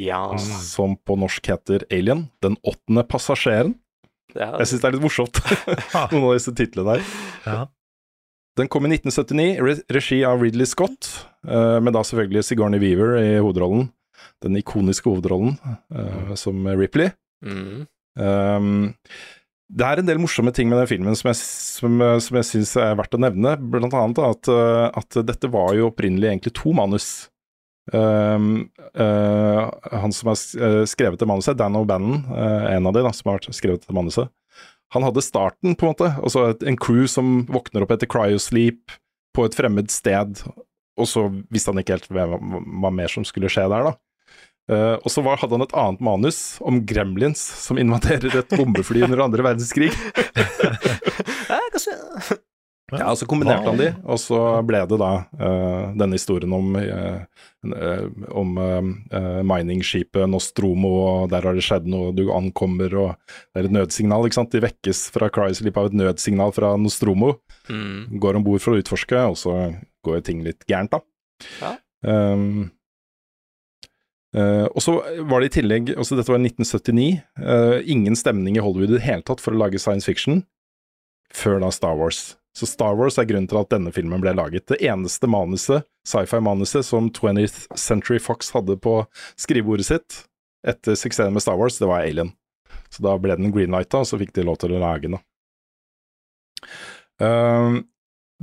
[0.00, 0.22] Ja.
[0.38, 2.28] som på norsk heter Alien.
[2.44, 3.74] Den åttende passasjeren.
[4.34, 5.40] Er, Jeg syns det er litt morsomt,
[6.12, 7.14] noen av disse titlene der.
[7.44, 7.60] Ja.
[8.58, 11.08] Den kom i 1979, regi av Ridley Scott,
[11.46, 13.88] eh, med da selvfølgelig Sigourney Weaver i hovedrollen.
[14.44, 15.56] Den ikoniske hovedrollen
[15.94, 17.12] eh, som Ripley.
[17.46, 17.86] mm.
[18.20, 18.90] Um,
[19.70, 22.72] det er en del morsomme ting med den filmen som jeg, som, som jeg syns
[22.82, 23.52] er verdt å nevne.
[23.70, 24.50] Blant annet at,
[24.98, 27.29] at dette var jo opprinnelig egentlig to manus.
[27.92, 33.02] Um, uh, han som har uh, skrevet det manuset, Dan O'Bannon, uh, en av de
[33.02, 34.30] da, som har skrevet det manuset.
[34.94, 36.10] Han hadde starten, på en måte.
[36.18, 38.94] Altså en crew som våkner opp etter cryosleep
[39.34, 40.42] på et fremmed sted,
[40.98, 43.96] og så visste han ikke helt hva, hva mer som skulle skje der, da.
[44.70, 49.02] Uh, og så var, hadde han et annet manus om gremlins som invaderer et bombefly
[49.08, 49.90] under andre verdenskrig.
[52.98, 57.20] Ja, Så kombinerte han de, og så ble det da uh, denne historien om, uh,
[57.62, 63.62] um, om miningskipet miningsskipet Nostromo, og der har det skjedd noe, du ankommer, og det
[63.62, 64.52] er et nødsignal, ikke sant.
[64.54, 67.36] De vekkes fra Chrysler av et nødsignal fra Nostromo,
[67.70, 68.18] Mm.
[68.18, 69.52] går om bord for å utforske, og så
[70.02, 71.00] går ting litt gærent, da.
[71.60, 71.76] Ja.
[72.02, 72.72] Um,
[74.30, 74.92] Uh, og så
[75.26, 78.98] var det i tillegg, også dette var i 1979, uh, ingen stemning i Hollywood i
[79.00, 80.44] det hele tatt for å lage science fiction,
[81.34, 82.36] før da Star Wars.
[82.60, 84.66] Så Star Wars er grunnen til at denne filmen ble laget.
[84.68, 88.98] Det eneste manuset, sci-fi-manuset, som 20th Century Fox hadde på
[89.40, 90.18] skrivebordet sitt
[90.68, 92.34] etter suksessen med Star Wars, det var Alien.
[92.92, 95.16] Så da ble den greenlighta, og så fikk de lov til å lage den.
[97.24, 97.80] Ehm,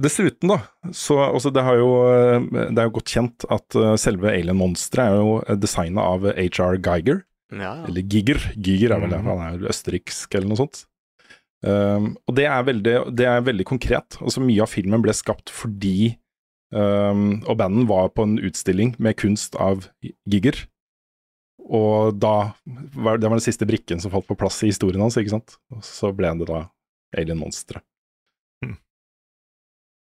[0.01, 0.59] dessuten, da,
[0.93, 5.13] så altså, det, har jo, eh, det er jo godt kjent at eh, selve Alien-monsteret
[5.13, 7.23] er jo designa av HR Geiger.
[7.53, 7.85] Ja, ja.
[7.87, 8.41] Eller Giger.
[8.59, 9.29] Giger er vel det, Mhm.
[9.31, 10.85] han er østerriksk eller noe sånt.
[11.65, 14.19] Um, og det er, veldig, det er veldig konkret.
[14.21, 16.13] Altså Mye av filmen ble skapt fordi
[16.69, 19.87] um, Og banden var på en utstilling med kunst av
[20.29, 20.67] Giger.
[21.67, 22.53] Og da
[22.95, 25.57] var Det var den siste brikken som falt på plass i historien hans, ikke sant.
[25.73, 26.67] Og så ble det da
[27.17, 27.83] Alien-monsteret.
[28.63, 28.77] Hmm.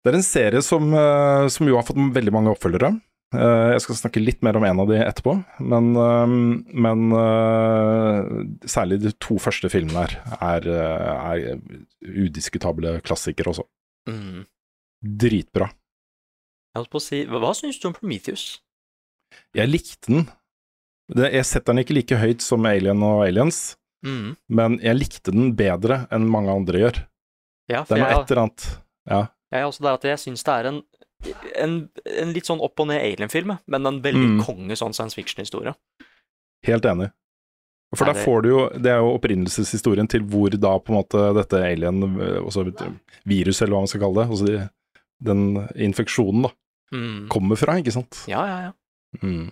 [0.03, 2.95] Det er en serie som, eh, som jo har fått veldig mange oppfølgere.
[3.33, 5.33] Eh, jeg skal snakke litt mer om en av de etterpå,
[5.65, 6.35] men, eh,
[6.87, 13.65] men eh, særlig de to første filmene her er, eh, er udiskutable klassikere også.
[14.11, 14.45] Mm.
[15.03, 15.71] Dritbra.
[16.73, 18.61] Jeg holdt på å si, hva, hva syns du om Prometheus?
[19.57, 20.27] Jeg likte den.
[21.13, 24.33] Det, jeg setter den ikke like høyt som Alien og Aliens, Mm.
[24.51, 26.97] men jeg likte den bedre enn mange andre gjør.
[27.71, 28.65] Ja, Det er jeg, noe et eller annet
[29.07, 29.21] Ja.
[29.53, 30.81] jeg er også der at jeg syns det er en,
[31.57, 34.45] en, en litt sånn opp og ned alien-film, men en veldig Mm.
[34.45, 35.75] konge sånn science fiction-historie.
[36.65, 37.11] Helt enig.
[37.95, 41.35] For da får du jo Det er jo opprinnelseshistorien til hvor da på en måte
[41.37, 42.01] dette alien,
[42.47, 42.65] også
[43.27, 44.71] virus, eller hva man skal kalle det, altså de,
[45.23, 46.53] den infeksjonen, da,
[46.93, 47.29] Mm.
[47.29, 48.25] kommer fra, ikke sant?
[48.29, 48.73] Ja, ja, ja.
[49.23, 49.47] Mm.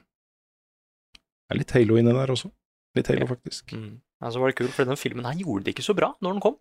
[1.49, 2.51] Det er litt Halo inni der også.
[2.97, 3.73] Litt Halo, faktisk.
[3.73, 4.01] Mm.
[4.23, 6.33] Ja, så var det kult, for den filmen her gjorde det ikke så bra når
[6.37, 6.57] den kom.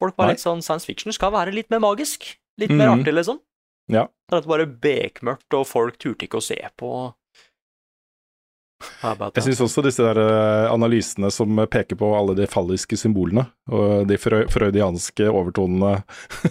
[0.00, 0.32] Folk var Nei.
[0.34, 2.36] litt sånn science fiction skal være litt mer magisk.
[2.58, 3.00] Litt mer Mhm.
[3.04, 3.40] artig, liksom.
[3.90, 4.06] Ja.
[4.30, 6.90] Det dette bare bekmørkt, og folk turte ikke å se på.
[9.02, 14.06] Jeg syns også disse der eh, analysene som peker på alle de falliske symbolene, og
[14.08, 15.98] de freudianske overtonene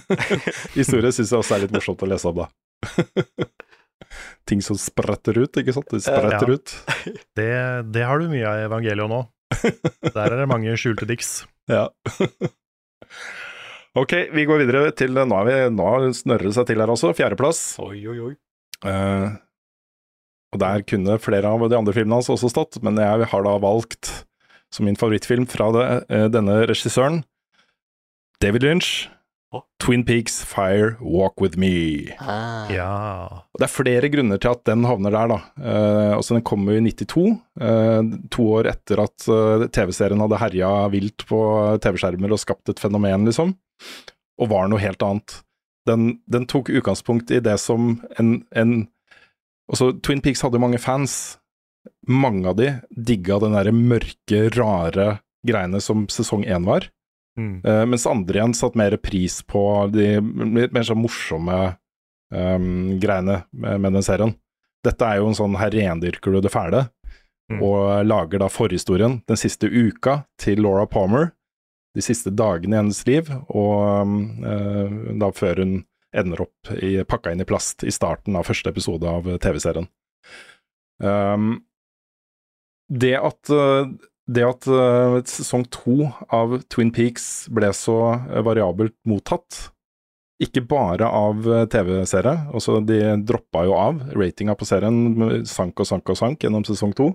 [0.76, 2.50] i historie, syns jeg også er litt morsomt å lese om, da.
[4.50, 5.90] Ting som spretter ut, ikke sant?
[5.94, 6.60] De spretter Ja.
[6.60, 6.76] ut.
[7.40, 7.50] Det,
[7.96, 9.24] det har du mye av i evangeliet nå.
[10.14, 11.40] Der er det mange skjulte diks.
[11.70, 11.88] Ja.
[13.98, 17.14] Ok, vi går videre til Nå, er vi, nå snørrer det seg til her også.
[17.18, 17.62] Fjerdeplass.
[17.84, 18.34] Oi, oi, oi.
[18.86, 19.36] Uh,
[20.54, 23.58] og der kunne flere av de andre filmene hans også stått, men jeg har da
[23.62, 24.14] valgt
[24.74, 27.24] som min favorittfilm fra det, uh, denne regissøren,
[28.40, 29.10] David Lynch,
[29.50, 29.64] Oh.
[29.82, 32.14] Twin Peaks Fire Walk With Me.
[32.22, 32.70] Ah.
[32.70, 32.92] Ja.
[33.50, 35.40] Og Det er flere grunner til at den havner der, da.
[35.58, 40.42] Eh, altså Den kom jo i 92, eh, to år etter at uh, TV-serien hadde
[40.44, 41.40] herja vilt på
[41.82, 43.56] TV-skjermer og skapt et fenomen, liksom.
[44.40, 45.42] Og var noe helt annet.
[45.88, 48.88] Den, den tok utgangspunkt i det som en, en
[49.70, 51.38] Altså, Twin Peaks hadde mange fans.
[52.10, 56.88] Mange av de digga den derre mørke, rare greiene som sesong én var.
[57.38, 57.62] Mm.
[57.62, 59.62] Uh, mens andre igjen satte mer pris på
[59.94, 60.16] de
[60.58, 61.60] litt mer sånn morsomme
[62.34, 64.34] um, greiene med, med den serien.
[64.84, 66.88] Dette er jo en sånn her rendyrker du det fæle,
[67.50, 67.64] Mm.
[67.66, 71.32] og lager da forhistorien, den siste uka, til Laura Palmer.
[71.98, 74.12] De siste dagene i hennes liv, og
[74.46, 75.74] eh, da før hun
[76.16, 79.90] ender opp i, pakka inn i plast i starten av første episode av TV-serien.
[81.02, 81.60] Um,
[82.90, 83.90] det at uh,
[84.30, 87.98] det at uh, sesong to av Twin Peaks ble så
[88.46, 89.70] variabelt mottatt,
[90.40, 95.90] ikke bare av uh, TV-seere, altså de droppa jo av, ratinga på serien sank og
[95.90, 97.10] sank og sank gjennom sesong to,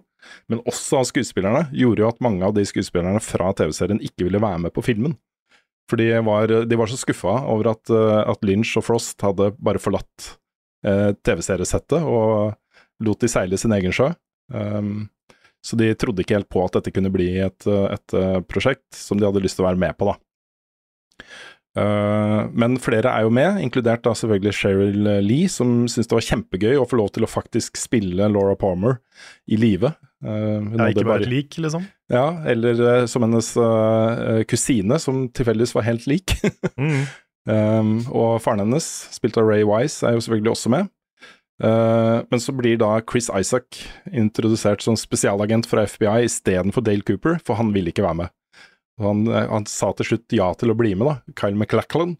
[0.52, 4.42] men også av skuespillerne, gjorde jo at mange av de skuespillerne fra TV-serien ikke ville
[4.44, 5.16] være med på filmen.
[5.90, 9.52] For de var, de var så skuffa over at, uh, at Lynch og Frost hadde
[9.60, 10.30] bare forlatt
[10.84, 12.54] eh, TV-seriesettet og
[13.04, 14.12] lot de seile sin egen sjø.
[14.52, 15.08] Um,
[15.64, 18.84] Så de trodde ikke helt på at dette kunne bli et, eh, et eh, prosjekt
[18.92, 20.18] som de hadde lyst til å være med på, da.
[21.74, 26.26] Eh, men flere er jo med, inkludert da selvfølgelig Cheryl Lee, som syntes det var
[26.28, 29.00] kjempegøy å få lov til å faktisk spille Laura Palmer
[29.50, 29.90] i live.
[30.24, 31.84] Uh, Ja, ikke bare et lik, liksom.
[32.12, 36.38] Ja, eller uh, som hennes eh, kusine, som tilfeldigvis var helt lik.
[36.74, 37.04] Mm.
[37.44, 40.88] Um, og faren hennes, spilt av Ray Wise, er jo selvfølgelig også med.
[41.60, 47.60] Men så blir da Chris Isaac introdusert som spesialagent fra FBI istedenfor Dale Cooper, for
[47.60, 48.32] han ville ikke være med.
[49.02, 52.16] Han, eh, han sa til slutt ja til å bli med, da, Kyle MacLachlan,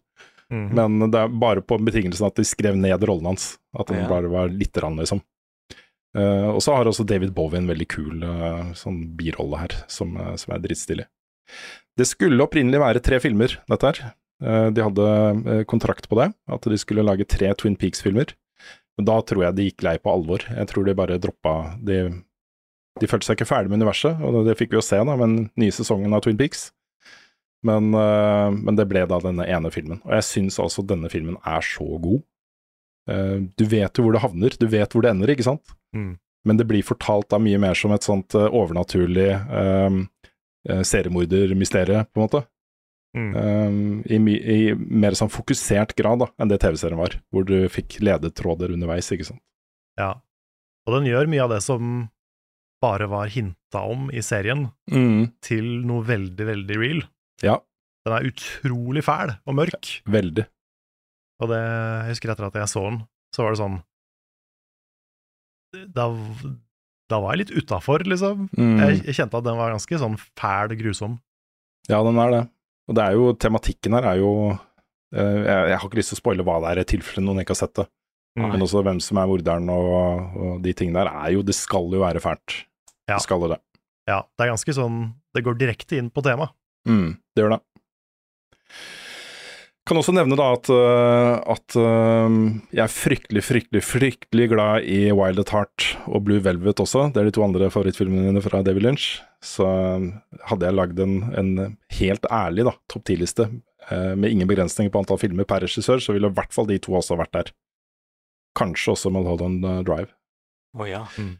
[0.51, 0.89] -hmm.
[0.89, 3.57] men det er bare på betingelsen at de skrev ned rollen hans.
[3.77, 4.09] At den Ja.
[4.09, 5.21] bare var lite grann, liksom.
[6.15, 10.15] Uh, og så har også David Bowie en veldig kul uh, sånn birolle her, som,
[10.15, 11.05] uh, som er dritstilig.
[11.97, 14.13] Det skulle opprinnelig være tre filmer, dette her.
[14.75, 18.33] De hadde kontrakt på det, at de skulle lage tre Twin Peaks-filmer.
[18.97, 20.43] Men da tror jeg de gikk lei på alvor.
[20.43, 22.01] Jeg tror de bare droppa De,
[23.01, 25.25] de følte seg ikke ferdig med universet, og det fikk vi jo se da, med
[25.25, 26.69] den nye sesongen av Twin Peaks.
[27.65, 29.99] Men, uh, men det ble da denne ene filmen.
[30.05, 32.21] Og jeg syns altså denne filmen er så god.
[33.09, 35.75] Uh, du vet jo hvor det havner, du vet hvor det ender, ikke sant?
[35.97, 36.15] Mm.
[36.45, 40.03] Men det blir fortalt da mye mer som et sånt uh, overnaturlig um,
[40.65, 42.45] seriemordermysterium, på en måte.
[43.15, 43.31] Mm.
[43.35, 47.99] Um, i, I mer sånn fokusert grad da, enn det TV-serien var, hvor du fikk
[48.03, 49.41] ledetråder underveis, ikke sant.
[49.99, 50.15] Ja.
[50.85, 52.09] Og den gjør mye av det som
[52.85, 57.01] bare var hinta om i serien, Mm, til noe veldig, veldig real.
[57.43, 57.57] Ja.
[58.05, 60.45] Den er utrolig fæl og mørk, veldig.
[61.41, 62.99] og det jeg husker etter at jeg så den,
[63.35, 63.79] så var det sånn
[65.95, 66.05] Da,
[67.11, 68.45] da var jeg litt utafor, liksom.
[68.55, 68.77] Mm.
[68.79, 71.17] Jeg, jeg kjente at den var ganske sånn fæl, grusom.
[71.91, 72.43] Ja, den er det.
[72.87, 76.19] Og det er jo, tematikken her er jo eh, jeg, jeg har ikke lyst til
[76.19, 77.87] å spoile hva det er, i tilfelle noen ikke har sett det.
[78.39, 78.49] Nei.
[78.53, 79.91] Men også hvem som er morderen og,
[80.35, 82.55] og de tingene der, er jo Det skal jo være fælt.
[83.09, 83.17] Ja.
[83.17, 83.61] Det skal det.
[84.09, 84.99] Ja, det er ganske sånn
[85.33, 86.53] Det går direkte inn på temaet.
[86.87, 87.63] Mm, det gjør det.
[89.85, 92.37] Kan også nevne da at, øh, at øh,
[92.73, 97.11] jeg er fryktelig, fryktelig, fryktelig glad i Wild at Heart og Blue Velvet også.
[97.13, 99.19] Det er de to andre favorittfilmene mine fra David Lynch.
[99.45, 100.07] Så øh,
[100.49, 103.49] hadde jeg lagd en, en helt ærlig da, topp ti-liste
[103.85, 106.95] med ingen begrensninger på antall filmer per regissør, så ville i hvert fall de to
[106.97, 107.51] også vært der.
[108.57, 110.09] Kanskje også Mulholland øh, Drive.
[110.75, 111.03] Å ja.
[111.19, 111.35] Mm.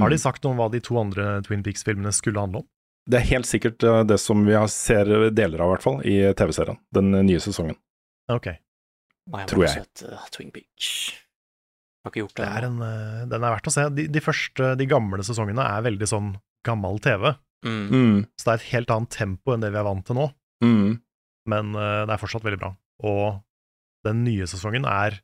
[0.00, 2.68] Har de sagt noe om hva de to andre Twin Peaks-filmene skulle handle om?
[3.04, 6.14] Det er helt sikkert øh, det som vi ser deler av, i hvert fall, i
[6.38, 6.78] TV-serien.
[6.96, 7.76] Den øh, nye sesongen.
[8.32, 8.48] Ok.
[9.34, 9.82] Nei, Tror jeg.
[9.84, 10.88] sett uh, Twin Peaks.
[12.04, 12.44] Har ikke gjort det.
[12.44, 13.84] Det er en, eh, den er verdt å se.
[13.96, 17.84] De, de første, de gamle sesongene er veldig sånn gammel TV, Mm.
[17.88, 20.26] Mm, så det er et helt annet tempo enn det vi er vant til nå,
[20.64, 20.88] mm.
[21.48, 22.74] men uh, det er fortsatt veldig bra.
[23.08, 23.40] Og
[24.04, 25.16] den nye sesongen er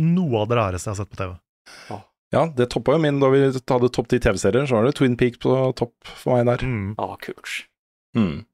[0.00, 1.34] noe av det rareste jeg har sett på TV.
[2.32, 5.16] Ja, det toppa jo min da vi hadde topp ti TV-serier, så var det Twin
[5.20, 6.64] Peaks på topp for meg der.
[6.64, 6.94] Mm.
[6.98, 7.66] Ah, kult.
[8.16, 8.46] Mm.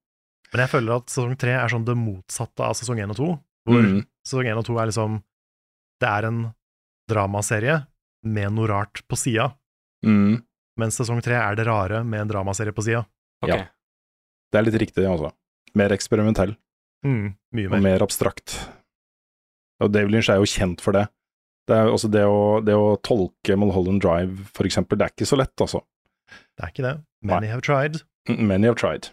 [0.53, 3.29] Men jeg føler at sesong tre er sånn det motsatte av sesong én og to,
[3.69, 4.01] hvor Mm.
[4.27, 5.23] sesong én og to er liksom
[6.01, 6.55] Det er en
[7.11, 7.87] dramaserie
[8.23, 9.55] med noe rart på sida,
[10.05, 10.43] Mm.
[10.79, 13.05] mens sesong tre er det rare med en dramaserie på sida.
[13.43, 13.59] Okay.
[13.59, 13.67] Ja.
[14.53, 15.33] Det er litt riktig, altså.
[15.75, 16.57] Mer eksperimentell
[17.05, 17.37] Mm.
[17.53, 17.81] Mye og mer.
[17.81, 18.69] mer abstrakt.
[19.81, 21.09] Og David Lynch er jo kjent for det.
[21.69, 25.29] Det er også det å, det å tolke Mulholland Drive, for eksempel, det er ikke
[25.29, 25.83] så lett, altså.
[26.57, 26.95] Det er ikke det.
[27.29, 28.01] Many have tried.
[28.29, 29.11] Mm, Many have tried.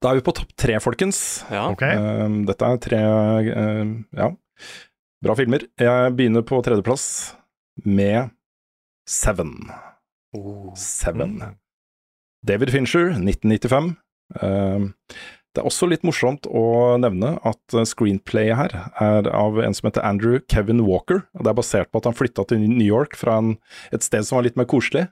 [0.00, 1.18] Da er vi på topp tre, folkens.
[1.52, 1.66] Ja.
[1.74, 1.98] Okay.
[1.98, 4.30] Uh, dette er tre uh, ja,
[5.24, 5.66] bra filmer.
[5.80, 7.06] Jeg begynner på tredjeplass
[7.84, 8.32] med
[9.10, 9.52] Seven.
[10.36, 10.72] Oh.
[10.78, 11.36] Seven.
[11.42, 11.58] Mm.
[12.46, 13.94] David Fincher, 1995.
[14.40, 14.84] Eh,
[15.54, 16.64] det er også litt morsomt å
[16.98, 21.22] nevne at eh, screenplayet her er av en som heter Andrew Kevin Walker.
[21.38, 23.52] Det er basert på at han flytta til New York fra en,
[23.94, 25.06] et sted som var litt mer koselig.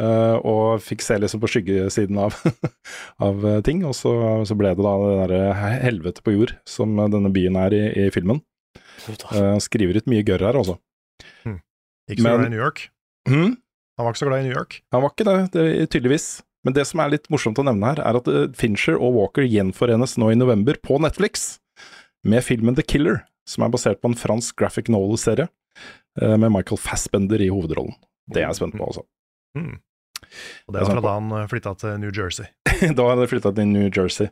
[0.00, 2.36] eh, og fikk se liksom på skyggesiden av,
[3.26, 3.80] av eh, ting.
[3.88, 4.12] Og så,
[4.44, 8.06] så ble det da det derre helvete på jord som denne byen er i, i
[8.12, 8.44] filmen.
[9.32, 10.76] Han skriver ut mye gørr her, altså.
[12.10, 12.84] Ikke så glad i New York.
[13.28, 13.56] Hmm?
[13.96, 14.80] Han var ikke så glad i New York.
[14.92, 16.28] Han var ikke det, det tydeligvis.
[16.66, 19.46] Men det som er litt morsomt å nevne her, er at eh, Fincher og Walker
[19.46, 21.58] gjenforenes nå i november på Netflix
[22.26, 25.48] med filmen The Killer, som er basert på en fransk graphic novel-serie
[26.20, 27.96] eh, med Michael Fassbender i hovedrollen.
[28.30, 29.06] Det er jeg spent på, altså.
[29.58, 29.80] Mm.
[30.68, 32.46] Og Det er var fra da han flytta til New Jersey.
[32.96, 34.30] da hadde han flytta til New Jersey.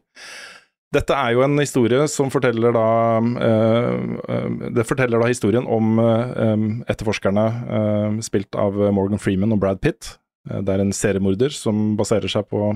[0.94, 2.86] Dette er jo en historie som forteller da
[3.20, 9.60] uh, eh, Det forteller da historien om eh, etterforskerne uh, spilt av Morgan Freeman og
[9.60, 10.14] Brad Pitt.
[10.48, 12.72] Eh, det er en seriemorder som baserer seg på,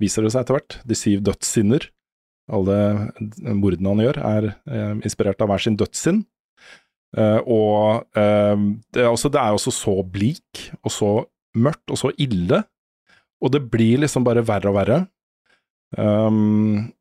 [0.00, 1.88] viser det seg etter hvert, de syv dødssynder.
[2.50, 2.76] Alle
[3.54, 6.24] mordene han gjør, er eh, inspirert av hver sin dødssynd.
[7.18, 11.10] Eh, og eh, det, er også, det er også så blik og så
[11.58, 12.60] mørkt og så ille
[13.42, 14.98] Og det blir liksom bare verre og verre.
[15.98, 16.92] Um,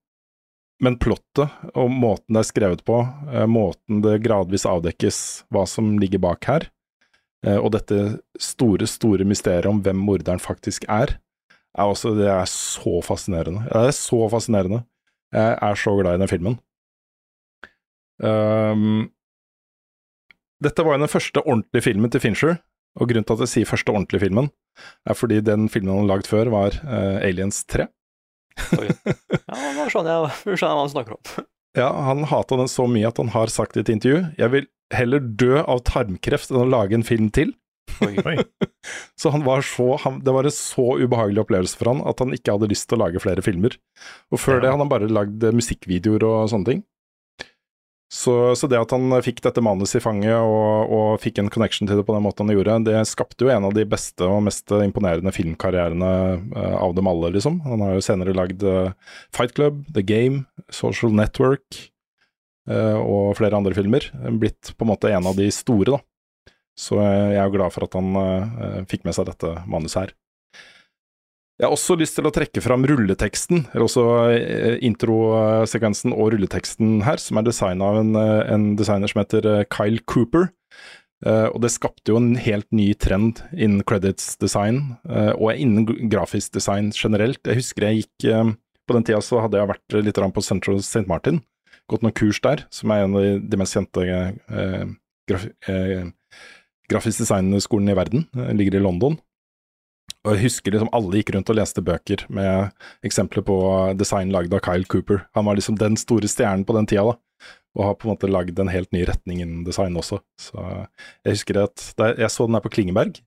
[0.82, 3.02] men plottet og måten det er skrevet på,
[3.34, 5.20] eh, måten det gradvis avdekkes
[5.52, 6.70] hva som ligger bak her,
[7.48, 11.14] og dette store, store mysteriet om hvem morderen faktisk er,
[11.78, 13.64] er også Det er så fascinerende.
[13.70, 14.82] Det er så fascinerende.
[15.32, 16.58] Jeg er så glad i den filmen.
[18.20, 19.12] Um,
[20.60, 22.58] dette var jo den første ordentlige filmen til Fincher,
[23.00, 24.50] og grunnen til at jeg sier første ordentlige filmen,
[25.08, 27.88] er fordi den filmen han lagde lagd før, var uh, Aliens 3.
[28.76, 28.90] Oi.
[28.90, 30.12] Ja, nå nå skjønner
[30.44, 31.24] jeg hva han snakker om.
[31.78, 34.66] Ja, han hata den så mye at han har sagt i et intervju jeg vil
[34.96, 37.54] heller dø av tarmkreft enn å lage en film til.
[38.06, 38.16] Oi.
[38.22, 38.36] Oi.
[39.20, 42.32] Så han var så, han, det var en så ubehagelig opplevelse for han at han
[42.38, 43.76] ikke hadde lyst til å lage flere filmer.
[44.32, 44.62] Og før Ja.
[44.64, 46.84] det hadde han bare lagd eh, musikkvideoer og sånne ting.
[48.10, 51.86] Så, så det at han fikk dette manuset i fanget og, og fikk en connection
[51.86, 54.42] til det på den måten han gjorde, det skapte jo en av de beste og
[54.48, 56.10] mest imponerende filmkarrierene
[56.56, 57.60] eh, av dem alle, liksom.
[57.68, 58.96] Han har jo senere lagd eh,
[59.36, 61.90] Fight Club, The Game, Social Network eh,
[62.68, 64.04] og flere andre filmer.
[64.42, 66.02] Blitt på en måte en av de store, da.
[66.80, 70.16] Så eh, jeg er glad for at han eh, fikk med seg dette manuset her.
[71.60, 77.02] Jeg har også lyst til å trekke fram rulleteksten, eller også eh, introsekvensen og rulleteksten
[77.04, 80.48] her, som er designa av en, eh, en designer som heter eh, Kyle Cooper.
[81.28, 86.08] Eh, og det skapte jo en helt ny trend innen credits design, eh, og innen
[86.08, 87.44] grafisk design generelt.
[87.44, 88.56] Jeg husker jeg gikk eh,
[88.88, 91.04] På den tida så hadde jeg vært litt på Central St.
[91.12, 91.44] Martin,
[91.90, 94.86] gått noen kurs der, som er en av de, mest kjente eh,
[95.30, 96.10] graf, eh,
[96.90, 98.28] grafisk design-skolene i verden.
[98.36, 99.20] Den ligger i London.
[100.26, 102.74] Og jeg husker liksom alle gikk rundt og leste bøker med
[103.08, 103.56] eksempler på
[104.00, 105.24] design lagd av Kyle Cooper.
[105.38, 107.16] Han var liksom den store stjernen på den tida, da.
[107.78, 110.20] Og har på en måte lagd en helt ny retning innen design også.
[110.42, 110.60] Så
[111.24, 111.86] jeg husker at
[112.18, 113.22] jeg så den her på Klingeberg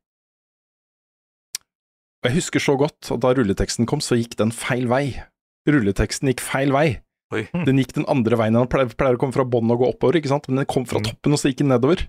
[2.20, 5.22] Og jeg husker så godt at da rulleteksten kom, så gikk den feil vei.
[5.70, 7.00] Rulleteksten gikk feil vei.
[7.32, 7.46] Oi.
[7.68, 8.58] Den gikk den andre veien.
[8.58, 10.48] Den pleier, pleier å komme fra bånn og gå oppover, ikke sant?
[10.50, 11.08] Men den kom fra Mm.
[11.10, 12.04] toppen, og så gikk den nedover.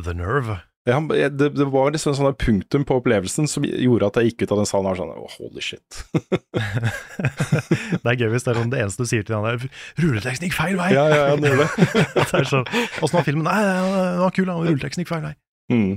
[0.00, 0.62] The Nerve.
[0.86, 4.44] Ja, det, det var liksom en sånn punktum på opplevelsen som gjorde at jeg gikk
[4.44, 5.96] ut av den salen og var sånn oh, holy shit.
[8.04, 9.64] det er gøy hvis det er sånn det eneste du sier til han der
[9.98, 10.92] Rulleteksten gikk feil vei!
[10.94, 11.88] ja, ja, ja, det gjør det.
[12.20, 12.70] det er sånn,
[13.02, 13.48] Åssen var filmen?
[13.48, 15.34] Nei, den var kul, rulleteksten gikk feil vei.
[15.74, 15.90] Mm.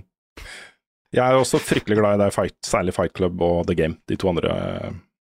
[1.19, 4.17] Jeg er også fryktelig glad i det fight, særlig Fight Club og The Game, de
[4.17, 4.55] to andre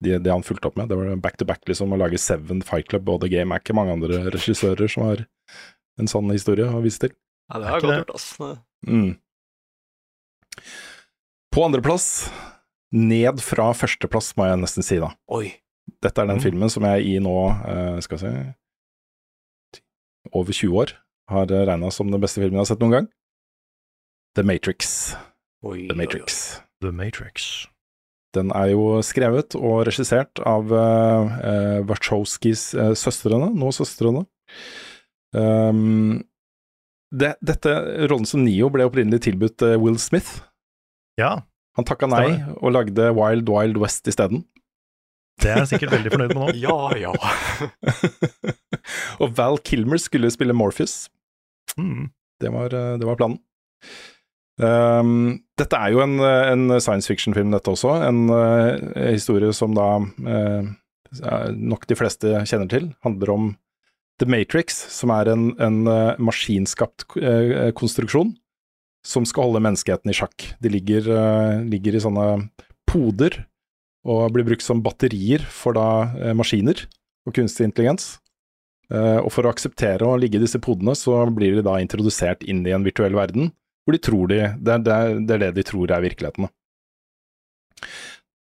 [0.01, 0.89] eh, de, det han fulgte opp med.
[0.89, 1.93] Det var back to back, liksom.
[1.93, 5.25] Å lage Seven, Fight Club og The Game er ikke mange andre regissører som har
[5.99, 7.13] en sånn historie å vise til.
[7.51, 7.99] Ja, det har godt det?
[8.01, 8.27] gjort, ass.
[8.87, 9.17] Mm.
[11.51, 12.07] På andreplass,
[12.95, 15.11] ned fra førsteplass, må jeg nesten si, da.
[15.31, 15.53] Oi.
[16.01, 16.43] Dette er den Mm.
[16.43, 17.35] filmen som jeg i nå,
[17.67, 18.53] eh, skal vi se
[20.33, 20.93] over 20 år
[21.29, 23.07] har regna som den beste filmen jeg har sett noen gang.
[24.35, 25.15] The Matrix.
[25.63, 25.95] Oi, The oi, oi.
[25.97, 26.61] Matrix.
[26.81, 27.67] The Matrix.
[28.35, 34.23] Den er jo skrevet og regissert av uh, Wachowskis uh, søstrene, nå søstrene.
[35.35, 36.21] Um,
[37.11, 37.73] det, dette
[38.07, 40.39] rollen som Neo ble opprinnelig tilbudt uh, Will Smith.
[41.19, 41.41] Ja,
[41.75, 42.55] Han takka nei Stemmer.
[42.59, 44.45] og lagde Wild Wild West isteden.
[45.43, 46.49] det er han sikkert veldig fornøyd med nå.
[46.65, 47.11] Ja, ja.
[49.21, 51.09] og Val Kilmer skulle spille Morpheus.
[51.75, 52.11] Mm.
[52.41, 53.39] Det var, det var planen.
[54.61, 57.95] Um, dette er jo en, eh, en science fiction-film, dette også.
[58.07, 59.89] En uh, historie som da
[61.21, 62.91] er nok de fleste kjenner til.
[63.05, 63.51] Handler om
[64.21, 67.07] The Matrix, som er en, en uh, maskinskapt
[67.77, 68.35] konstruksjon
[69.07, 70.51] som skal holde menneskeheten i sjakk.
[70.61, 71.07] De ligger,
[71.65, 72.25] ligger i sånne
[72.85, 73.39] poder
[74.05, 76.83] og blir brukt som batterier for da maskiner
[77.25, 78.19] og kunstig intelligens.
[78.93, 82.61] Og for å akseptere å ligge i disse podene, så blir de da introdusert inn
[82.69, 83.49] i en virtuell verden,
[83.91, 86.47] hvor de tror de Det det, det, er det de tror er virkeligheten.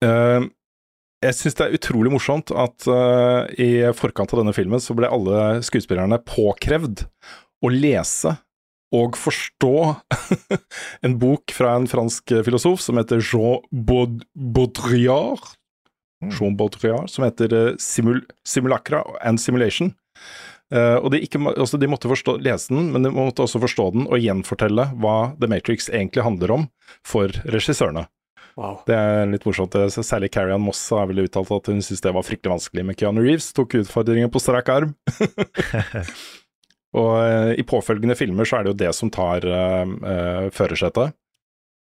[0.04, 0.48] Eh,
[1.20, 5.10] jeg syns det er utrolig morsomt at uh, i forkant av denne filmen så ble
[5.12, 7.04] alle skuespillerne påkrevd
[7.60, 8.38] å lese
[8.96, 9.74] og forstå
[11.06, 15.44] en bok fra en fransk filosof som heter Jean Baud Baudrillard,
[16.32, 19.92] Jean Baudrillard, som heter eh, Simul Simulacra and Simulation.
[20.70, 23.90] Eh, og de, ikke, altså de måtte forstå, lese den, men de måtte også forstå
[23.96, 26.66] den og gjenfortelle hva The Matrix egentlig handler om
[27.08, 28.06] for regissørene.
[28.60, 28.82] Wow.
[28.90, 29.78] Det er litt morsomt.
[29.94, 32.84] Så Særlig Carrie Ann Moss har vel uttalt at hun syntes det var fryktelig vanskelig
[32.90, 33.54] med Keanu Reeves.
[33.56, 34.92] Tok utfordringen på strak arm.
[37.00, 41.16] og uh, i påfølgende filmer så er det jo det som tar uh, eh, førersetet.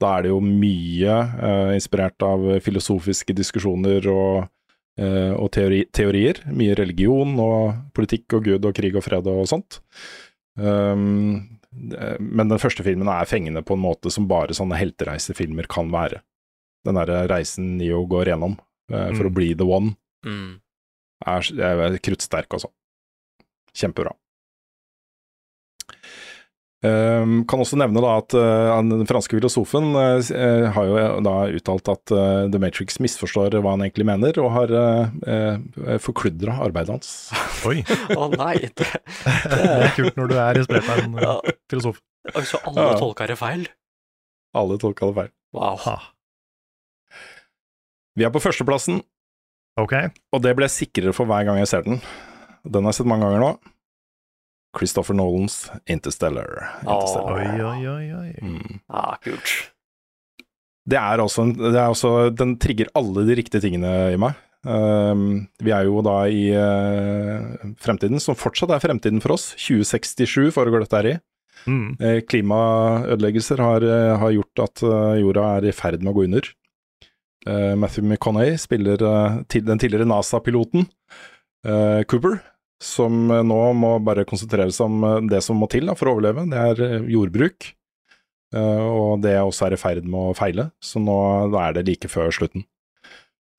[0.03, 4.51] Da er det jo mye eh, inspirert av filosofiske diskusjoner og, eh,
[4.99, 6.39] og teori, teorier.
[6.57, 9.81] Mye religion og politikk og gud og krig og fred og sånt.
[10.57, 15.91] Um, men den første filmen er fengende på en måte som bare sånne heltereisefilmer kan
[15.93, 16.23] være.
[16.87, 19.31] Den derre reisen Neo går gjennom uh, for Mm.
[19.31, 20.61] å bli the one, Mm.
[21.27, 22.71] er, er kruttsterk, altså.
[23.77, 24.15] Kjempebra.
[26.85, 31.33] Um, kan også nevne da at eh, den franske filosofen eh, eh, har jo da
[31.57, 32.13] uttalt at
[32.53, 37.11] The Matrix misforstår hva han egentlig mener, og har uh, forkludra arbeidet hans.
[37.71, 37.81] Oi,
[38.13, 38.91] Å nei, det,
[39.55, 41.35] det er kult når du er inspirert av en Ja.
[41.73, 42.03] filosof.
[42.35, 42.99] altså alle Ja.
[43.01, 43.65] tolka det feil?
[44.57, 45.33] Alle tolka det feil.
[45.57, 45.81] Wow.
[45.87, 45.97] Ha.
[48.17, 49.03] Vi er på førsteplassen,
[49.81, 49.93] Ok,
[50.33, 51.99] og det ble sikrere for hver gang jeg ser den.
[52.65, 53.51] Den har jeg sett mange ganger nå.
[54.77, 56.53] Christopher Nolans Interstellar.
[56.83, 57.41] Interstellar.
[57.41, 58.07] oi, oi, oi.
[58.21, 58.33] oi.
[58.45, 58.81] Mm.
[58.93, 59.55] Ah, kult.
[60.87, 64.37] Det er også, det er også Den trigger alle de riktige tingene i meg.
[64.67, 69.53] Um, vi er jo da i uh, fremtiden, som fortsatt er fremtiden for oss.
[69.63, 71.17] 2067 foregår dette her i.
[71.67, 71.97] Mm.
[71.99, 74.83] Eh, klimaødeleggelser har, eh, har gjort at
[75.19, 76.47] jorda er i ferd med å gå under.
[77.47, 80.87] Matthew McConney spiller den tidligere NASA-piloten
[82.11, 82.41] Cooper,
[82.83, 86.11] som eh, nå må bare konsentrere seg om eh, det som må til da, for
[86.11, 86.47] å overleve.
[86.51, 87.73] Det er eh, jordbruk,
[88.57, 91.17] og det også er i ferd med å feile, så nå
[91.59, 92.63] er det like før slutten.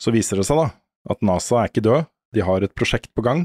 [0.02, 0.70] Så viser det seg da
[1.12, 3.44] at NASA er ikke død, de har et prosjekt på gang.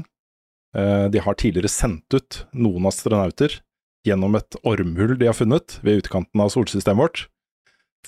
[0.73, 3.59] De har tidligere sendt ut noen astronauter
[4.07, 7.25] gjennom et ormhull de har funnet ved utkanten av solsystemet vårt,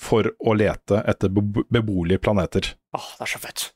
[0.00, 2.72] for å lete etter beboelige planeter.
[2.96, 3.68] Åh, det er så fett.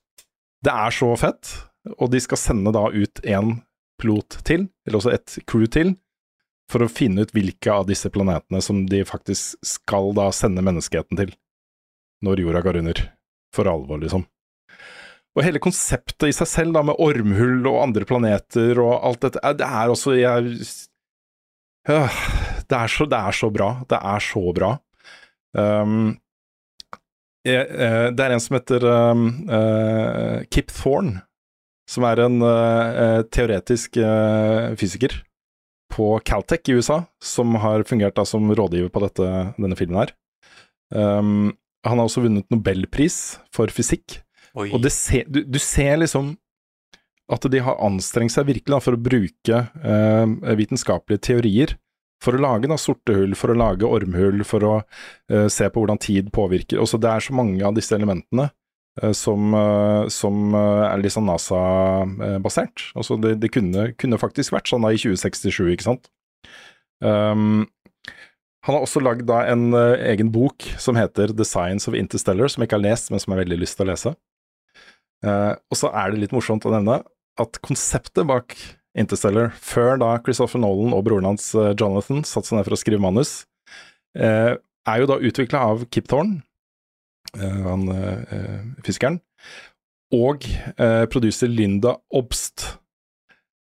[0.67, 1.55] Det er så fett,
[2.01, 3.61] og de skal sende da ut en
[4.01, 5.95] pilot til, eller også et crew til,
[6.71, 11.19] for å finne ut hvilke av disse planetene som de faktisk skal da sende menneskeheten
[11.19, 11.33] til,
[12.25, 13.07] når jorda går under.
[13.51, 14.23] For alvor, liksom.
[15.35, 19.43] Og hele konseptet i seg selv, da, med ormhull og andre planeter og alt dette,
[19.59, 20.61] det er også jeg,
[21.89, 22.17] Øh,
[22.69, 23.71] det, er så, det er så bra.
[23.89, 24.75] Det er så bra.
[25.57, 26.19] Um,
[27.45, 31.23] jeg, eh, det er en som heter um, eh, Kip Thorne,
[31.91, 35.17] som er en uh, teoretisk uh, fysiker
[35.91, 40.15] på Caltech i USA, som har fungert da som rådgiver på dette, denne filmen her.
[40.95, 41.51] Um,
[41.87, 44.21] han har også vunnet nobelpris for fysikk,
[44.55, 44.69] Oi.
[44.71, 46.37] og det se, du, du ser liksom
[47.31, 51.75] at de har anstrengt seg virkelig da, for å bruke uh, vitenskapelige teorier
[52.21, 54.73] for å lage da, sorte hull, for å lage ormhull, for å
[55.49, 56.77] se på hvordan tid påvirker.
[56.83, 58.51] Også det er så mange av disse elementene
[59.17, 62.91] som, eh, som eh, er litt sånn NASA-basert.
[62.99, 66.11] Altså det, det kunne, kunne faktisk vært sånn da i 2067, ikke sant.
[67.01, 67.69] Um,
[68.67, 72.53] han har også lagd da en eh, egen bok som heter The Science of Interstellar,
[72.53, 74.13] som jeg ikke har lest, men som jeg har veldig lyst til å lese.
[75.25, 77.03] Uh, og så er det litt morsomt å nevne
[77.41, 78.57] at konseptet bak
[78.99, 82.81] Interstellar, før da Christopher Nolan og broren hans eh, Jonathan satte seg ned for å
[82.81, 83.45] skrive manus,
[84.19, 86.50] eh, er jo da utvikla av Kip Thorne, eh,
[87.39, 89.21] han eh, fiskeren,
[90.11, 92.65] og produser producer Linda Obst.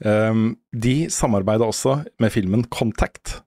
[0.04, 3.38] Um, de samarbeida også med filmen Contact,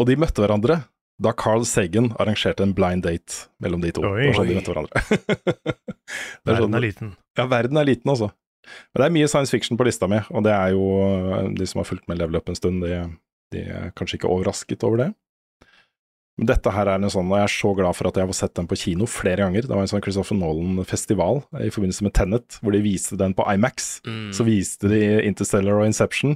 [0.00, 0.78] og de møtte hverandre
[1.22, 4.02] da Carl Sagan arrangerte en blind date mellom de to.
[4.08, 4.30] Oi.
[4.34, 5.02] Sånn de møtte hverandre.
[6.44, 7.12] Det er sånn- Verden er liten.
[7.38, 8.30] ja, verden er liten, altså.
[8.92, 11.66] Men det er mye science fiction på lista mi, og det er jo eh, de
[11.68, 13.02] som har fulgt med Level Up en stund, de,
[13.52, 15.10] de er kanskje ikke overrasket over det.
[16.34, 18.36] Men dette her er en sånn, og jeg er så glad for at jeg har
[18.36, 19.68] sett den på kino flere ganger.
[19.68, 23.46] Det var en sånn Christopher Nolan-festival i forbindelse med Tenet, hvor de viste den på
[23.52, 24.00] Imax.
[24.08, 24.32] Mm.
[24.34, 26.34] Så viste de Interstellar og Inception,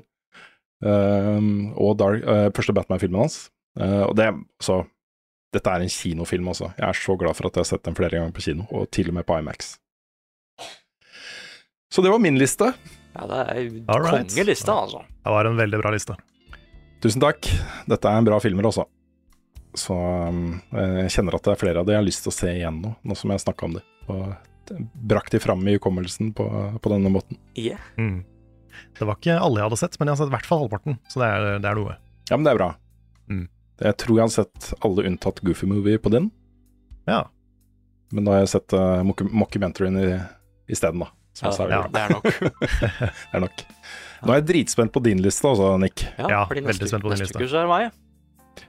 [0.87, 3.41] um, og Dark, uh, første Batman-filmen hans.
[3.79, 4.31] Uh, og det,
[4.63, 4.85] så
[5.49, 6.67] Dette er en kinofilm, altså.
[6.77, 8.91] Jeg er så glad for at jeg har sett den flere ganger på kino, og
[8.93, 9.79] til og med på Imax.
[11.89, 12.69] Så det var min liste.
[13.15, 14.29] Ja, det er All right.
[14.29, 15.01] kongeliste, altså.
[15.09, 16.19] Det var en veldig bra liste.
[17.01, 17.49] Tusen takk.
[17.89, 18.85] Dette er en bra filmer også.
[19.77, 22.37] Så um, jeg kjenner at det er flere av de jeg har lyst til å
[22.39, 23.83] se igjen nå, nå som jeg snakka om det.
[24.09, 24.33] Og
[25.09, 26.47] brakk de fram i hukommelsen på,
[26.81, 27.39] på denne måten.
[27.57, 27.81] Yeah.
[28.01, 28.23] Mm.
[28.99, 30.99] Det var ikke alle jeg hadde sett, men jeg har sett i hvert fall halvparten,
[31.13, 31.95] så det er, det er noe.
[32.31, 32.71] Ja, men det er bra.
[33.33, 33.45] Mm.
[33.85, 36.31] Jeg tror jeg har sett alle unntatt Goofy Movie på din,
[37.09, 37.23] Ja.
[38.13, 40.21] men da har jeg sett uh, mockumentaryen i-
[40.73, 41.13] isteden, da.
[41.39, 41.81] Som Ja, også er ja.
[41.95, 42.29] det er nok.
[43.31, 43.61] Det er nok.
[44.27, 46.03] Nå er jeg dritspent på din liste, altså, Nick.
[46.19, 47.37] Ja, fordi veldig spent på din liste.
[47.39, 47.93] Neste kurs er meg.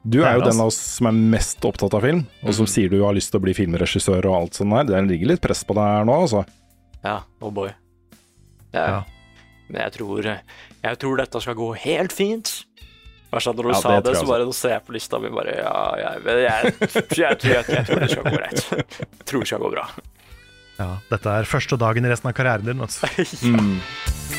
[0.08, 2.70] Du er jo den av oss som er mest opptatt av film, og som Mhm.
[2.74, 4.84] sier du har lyst til å bli filmregissør og alt sånt der.
[5.04, 6.46] Det ligger litt press på deg her nå, altså.
[7.04, 7.70] Ja, oh boy.
[8.74, 8.86] Ja.
[8.88, 9.04] Ja.
[9.70, 10.24] Men jeg tror,
[10.84, 12.66] jeg tror dette skal gå helt fint.
[13.32, 15.20] Verst at når du Ja, sa det det, så bare nå ser jeg på lista
[15.20, 18.70] mi bare Ja, jeg, jeg, jeg, jeg, tror- jeg, jeg tror det skal gå greit.
[18.72, 19.88] Jeg tror det skal gå bra.
[20.80, 22.80] Ja, dette er første dagen i resten av karrieren din.
[23.44, 24.39] Ja du.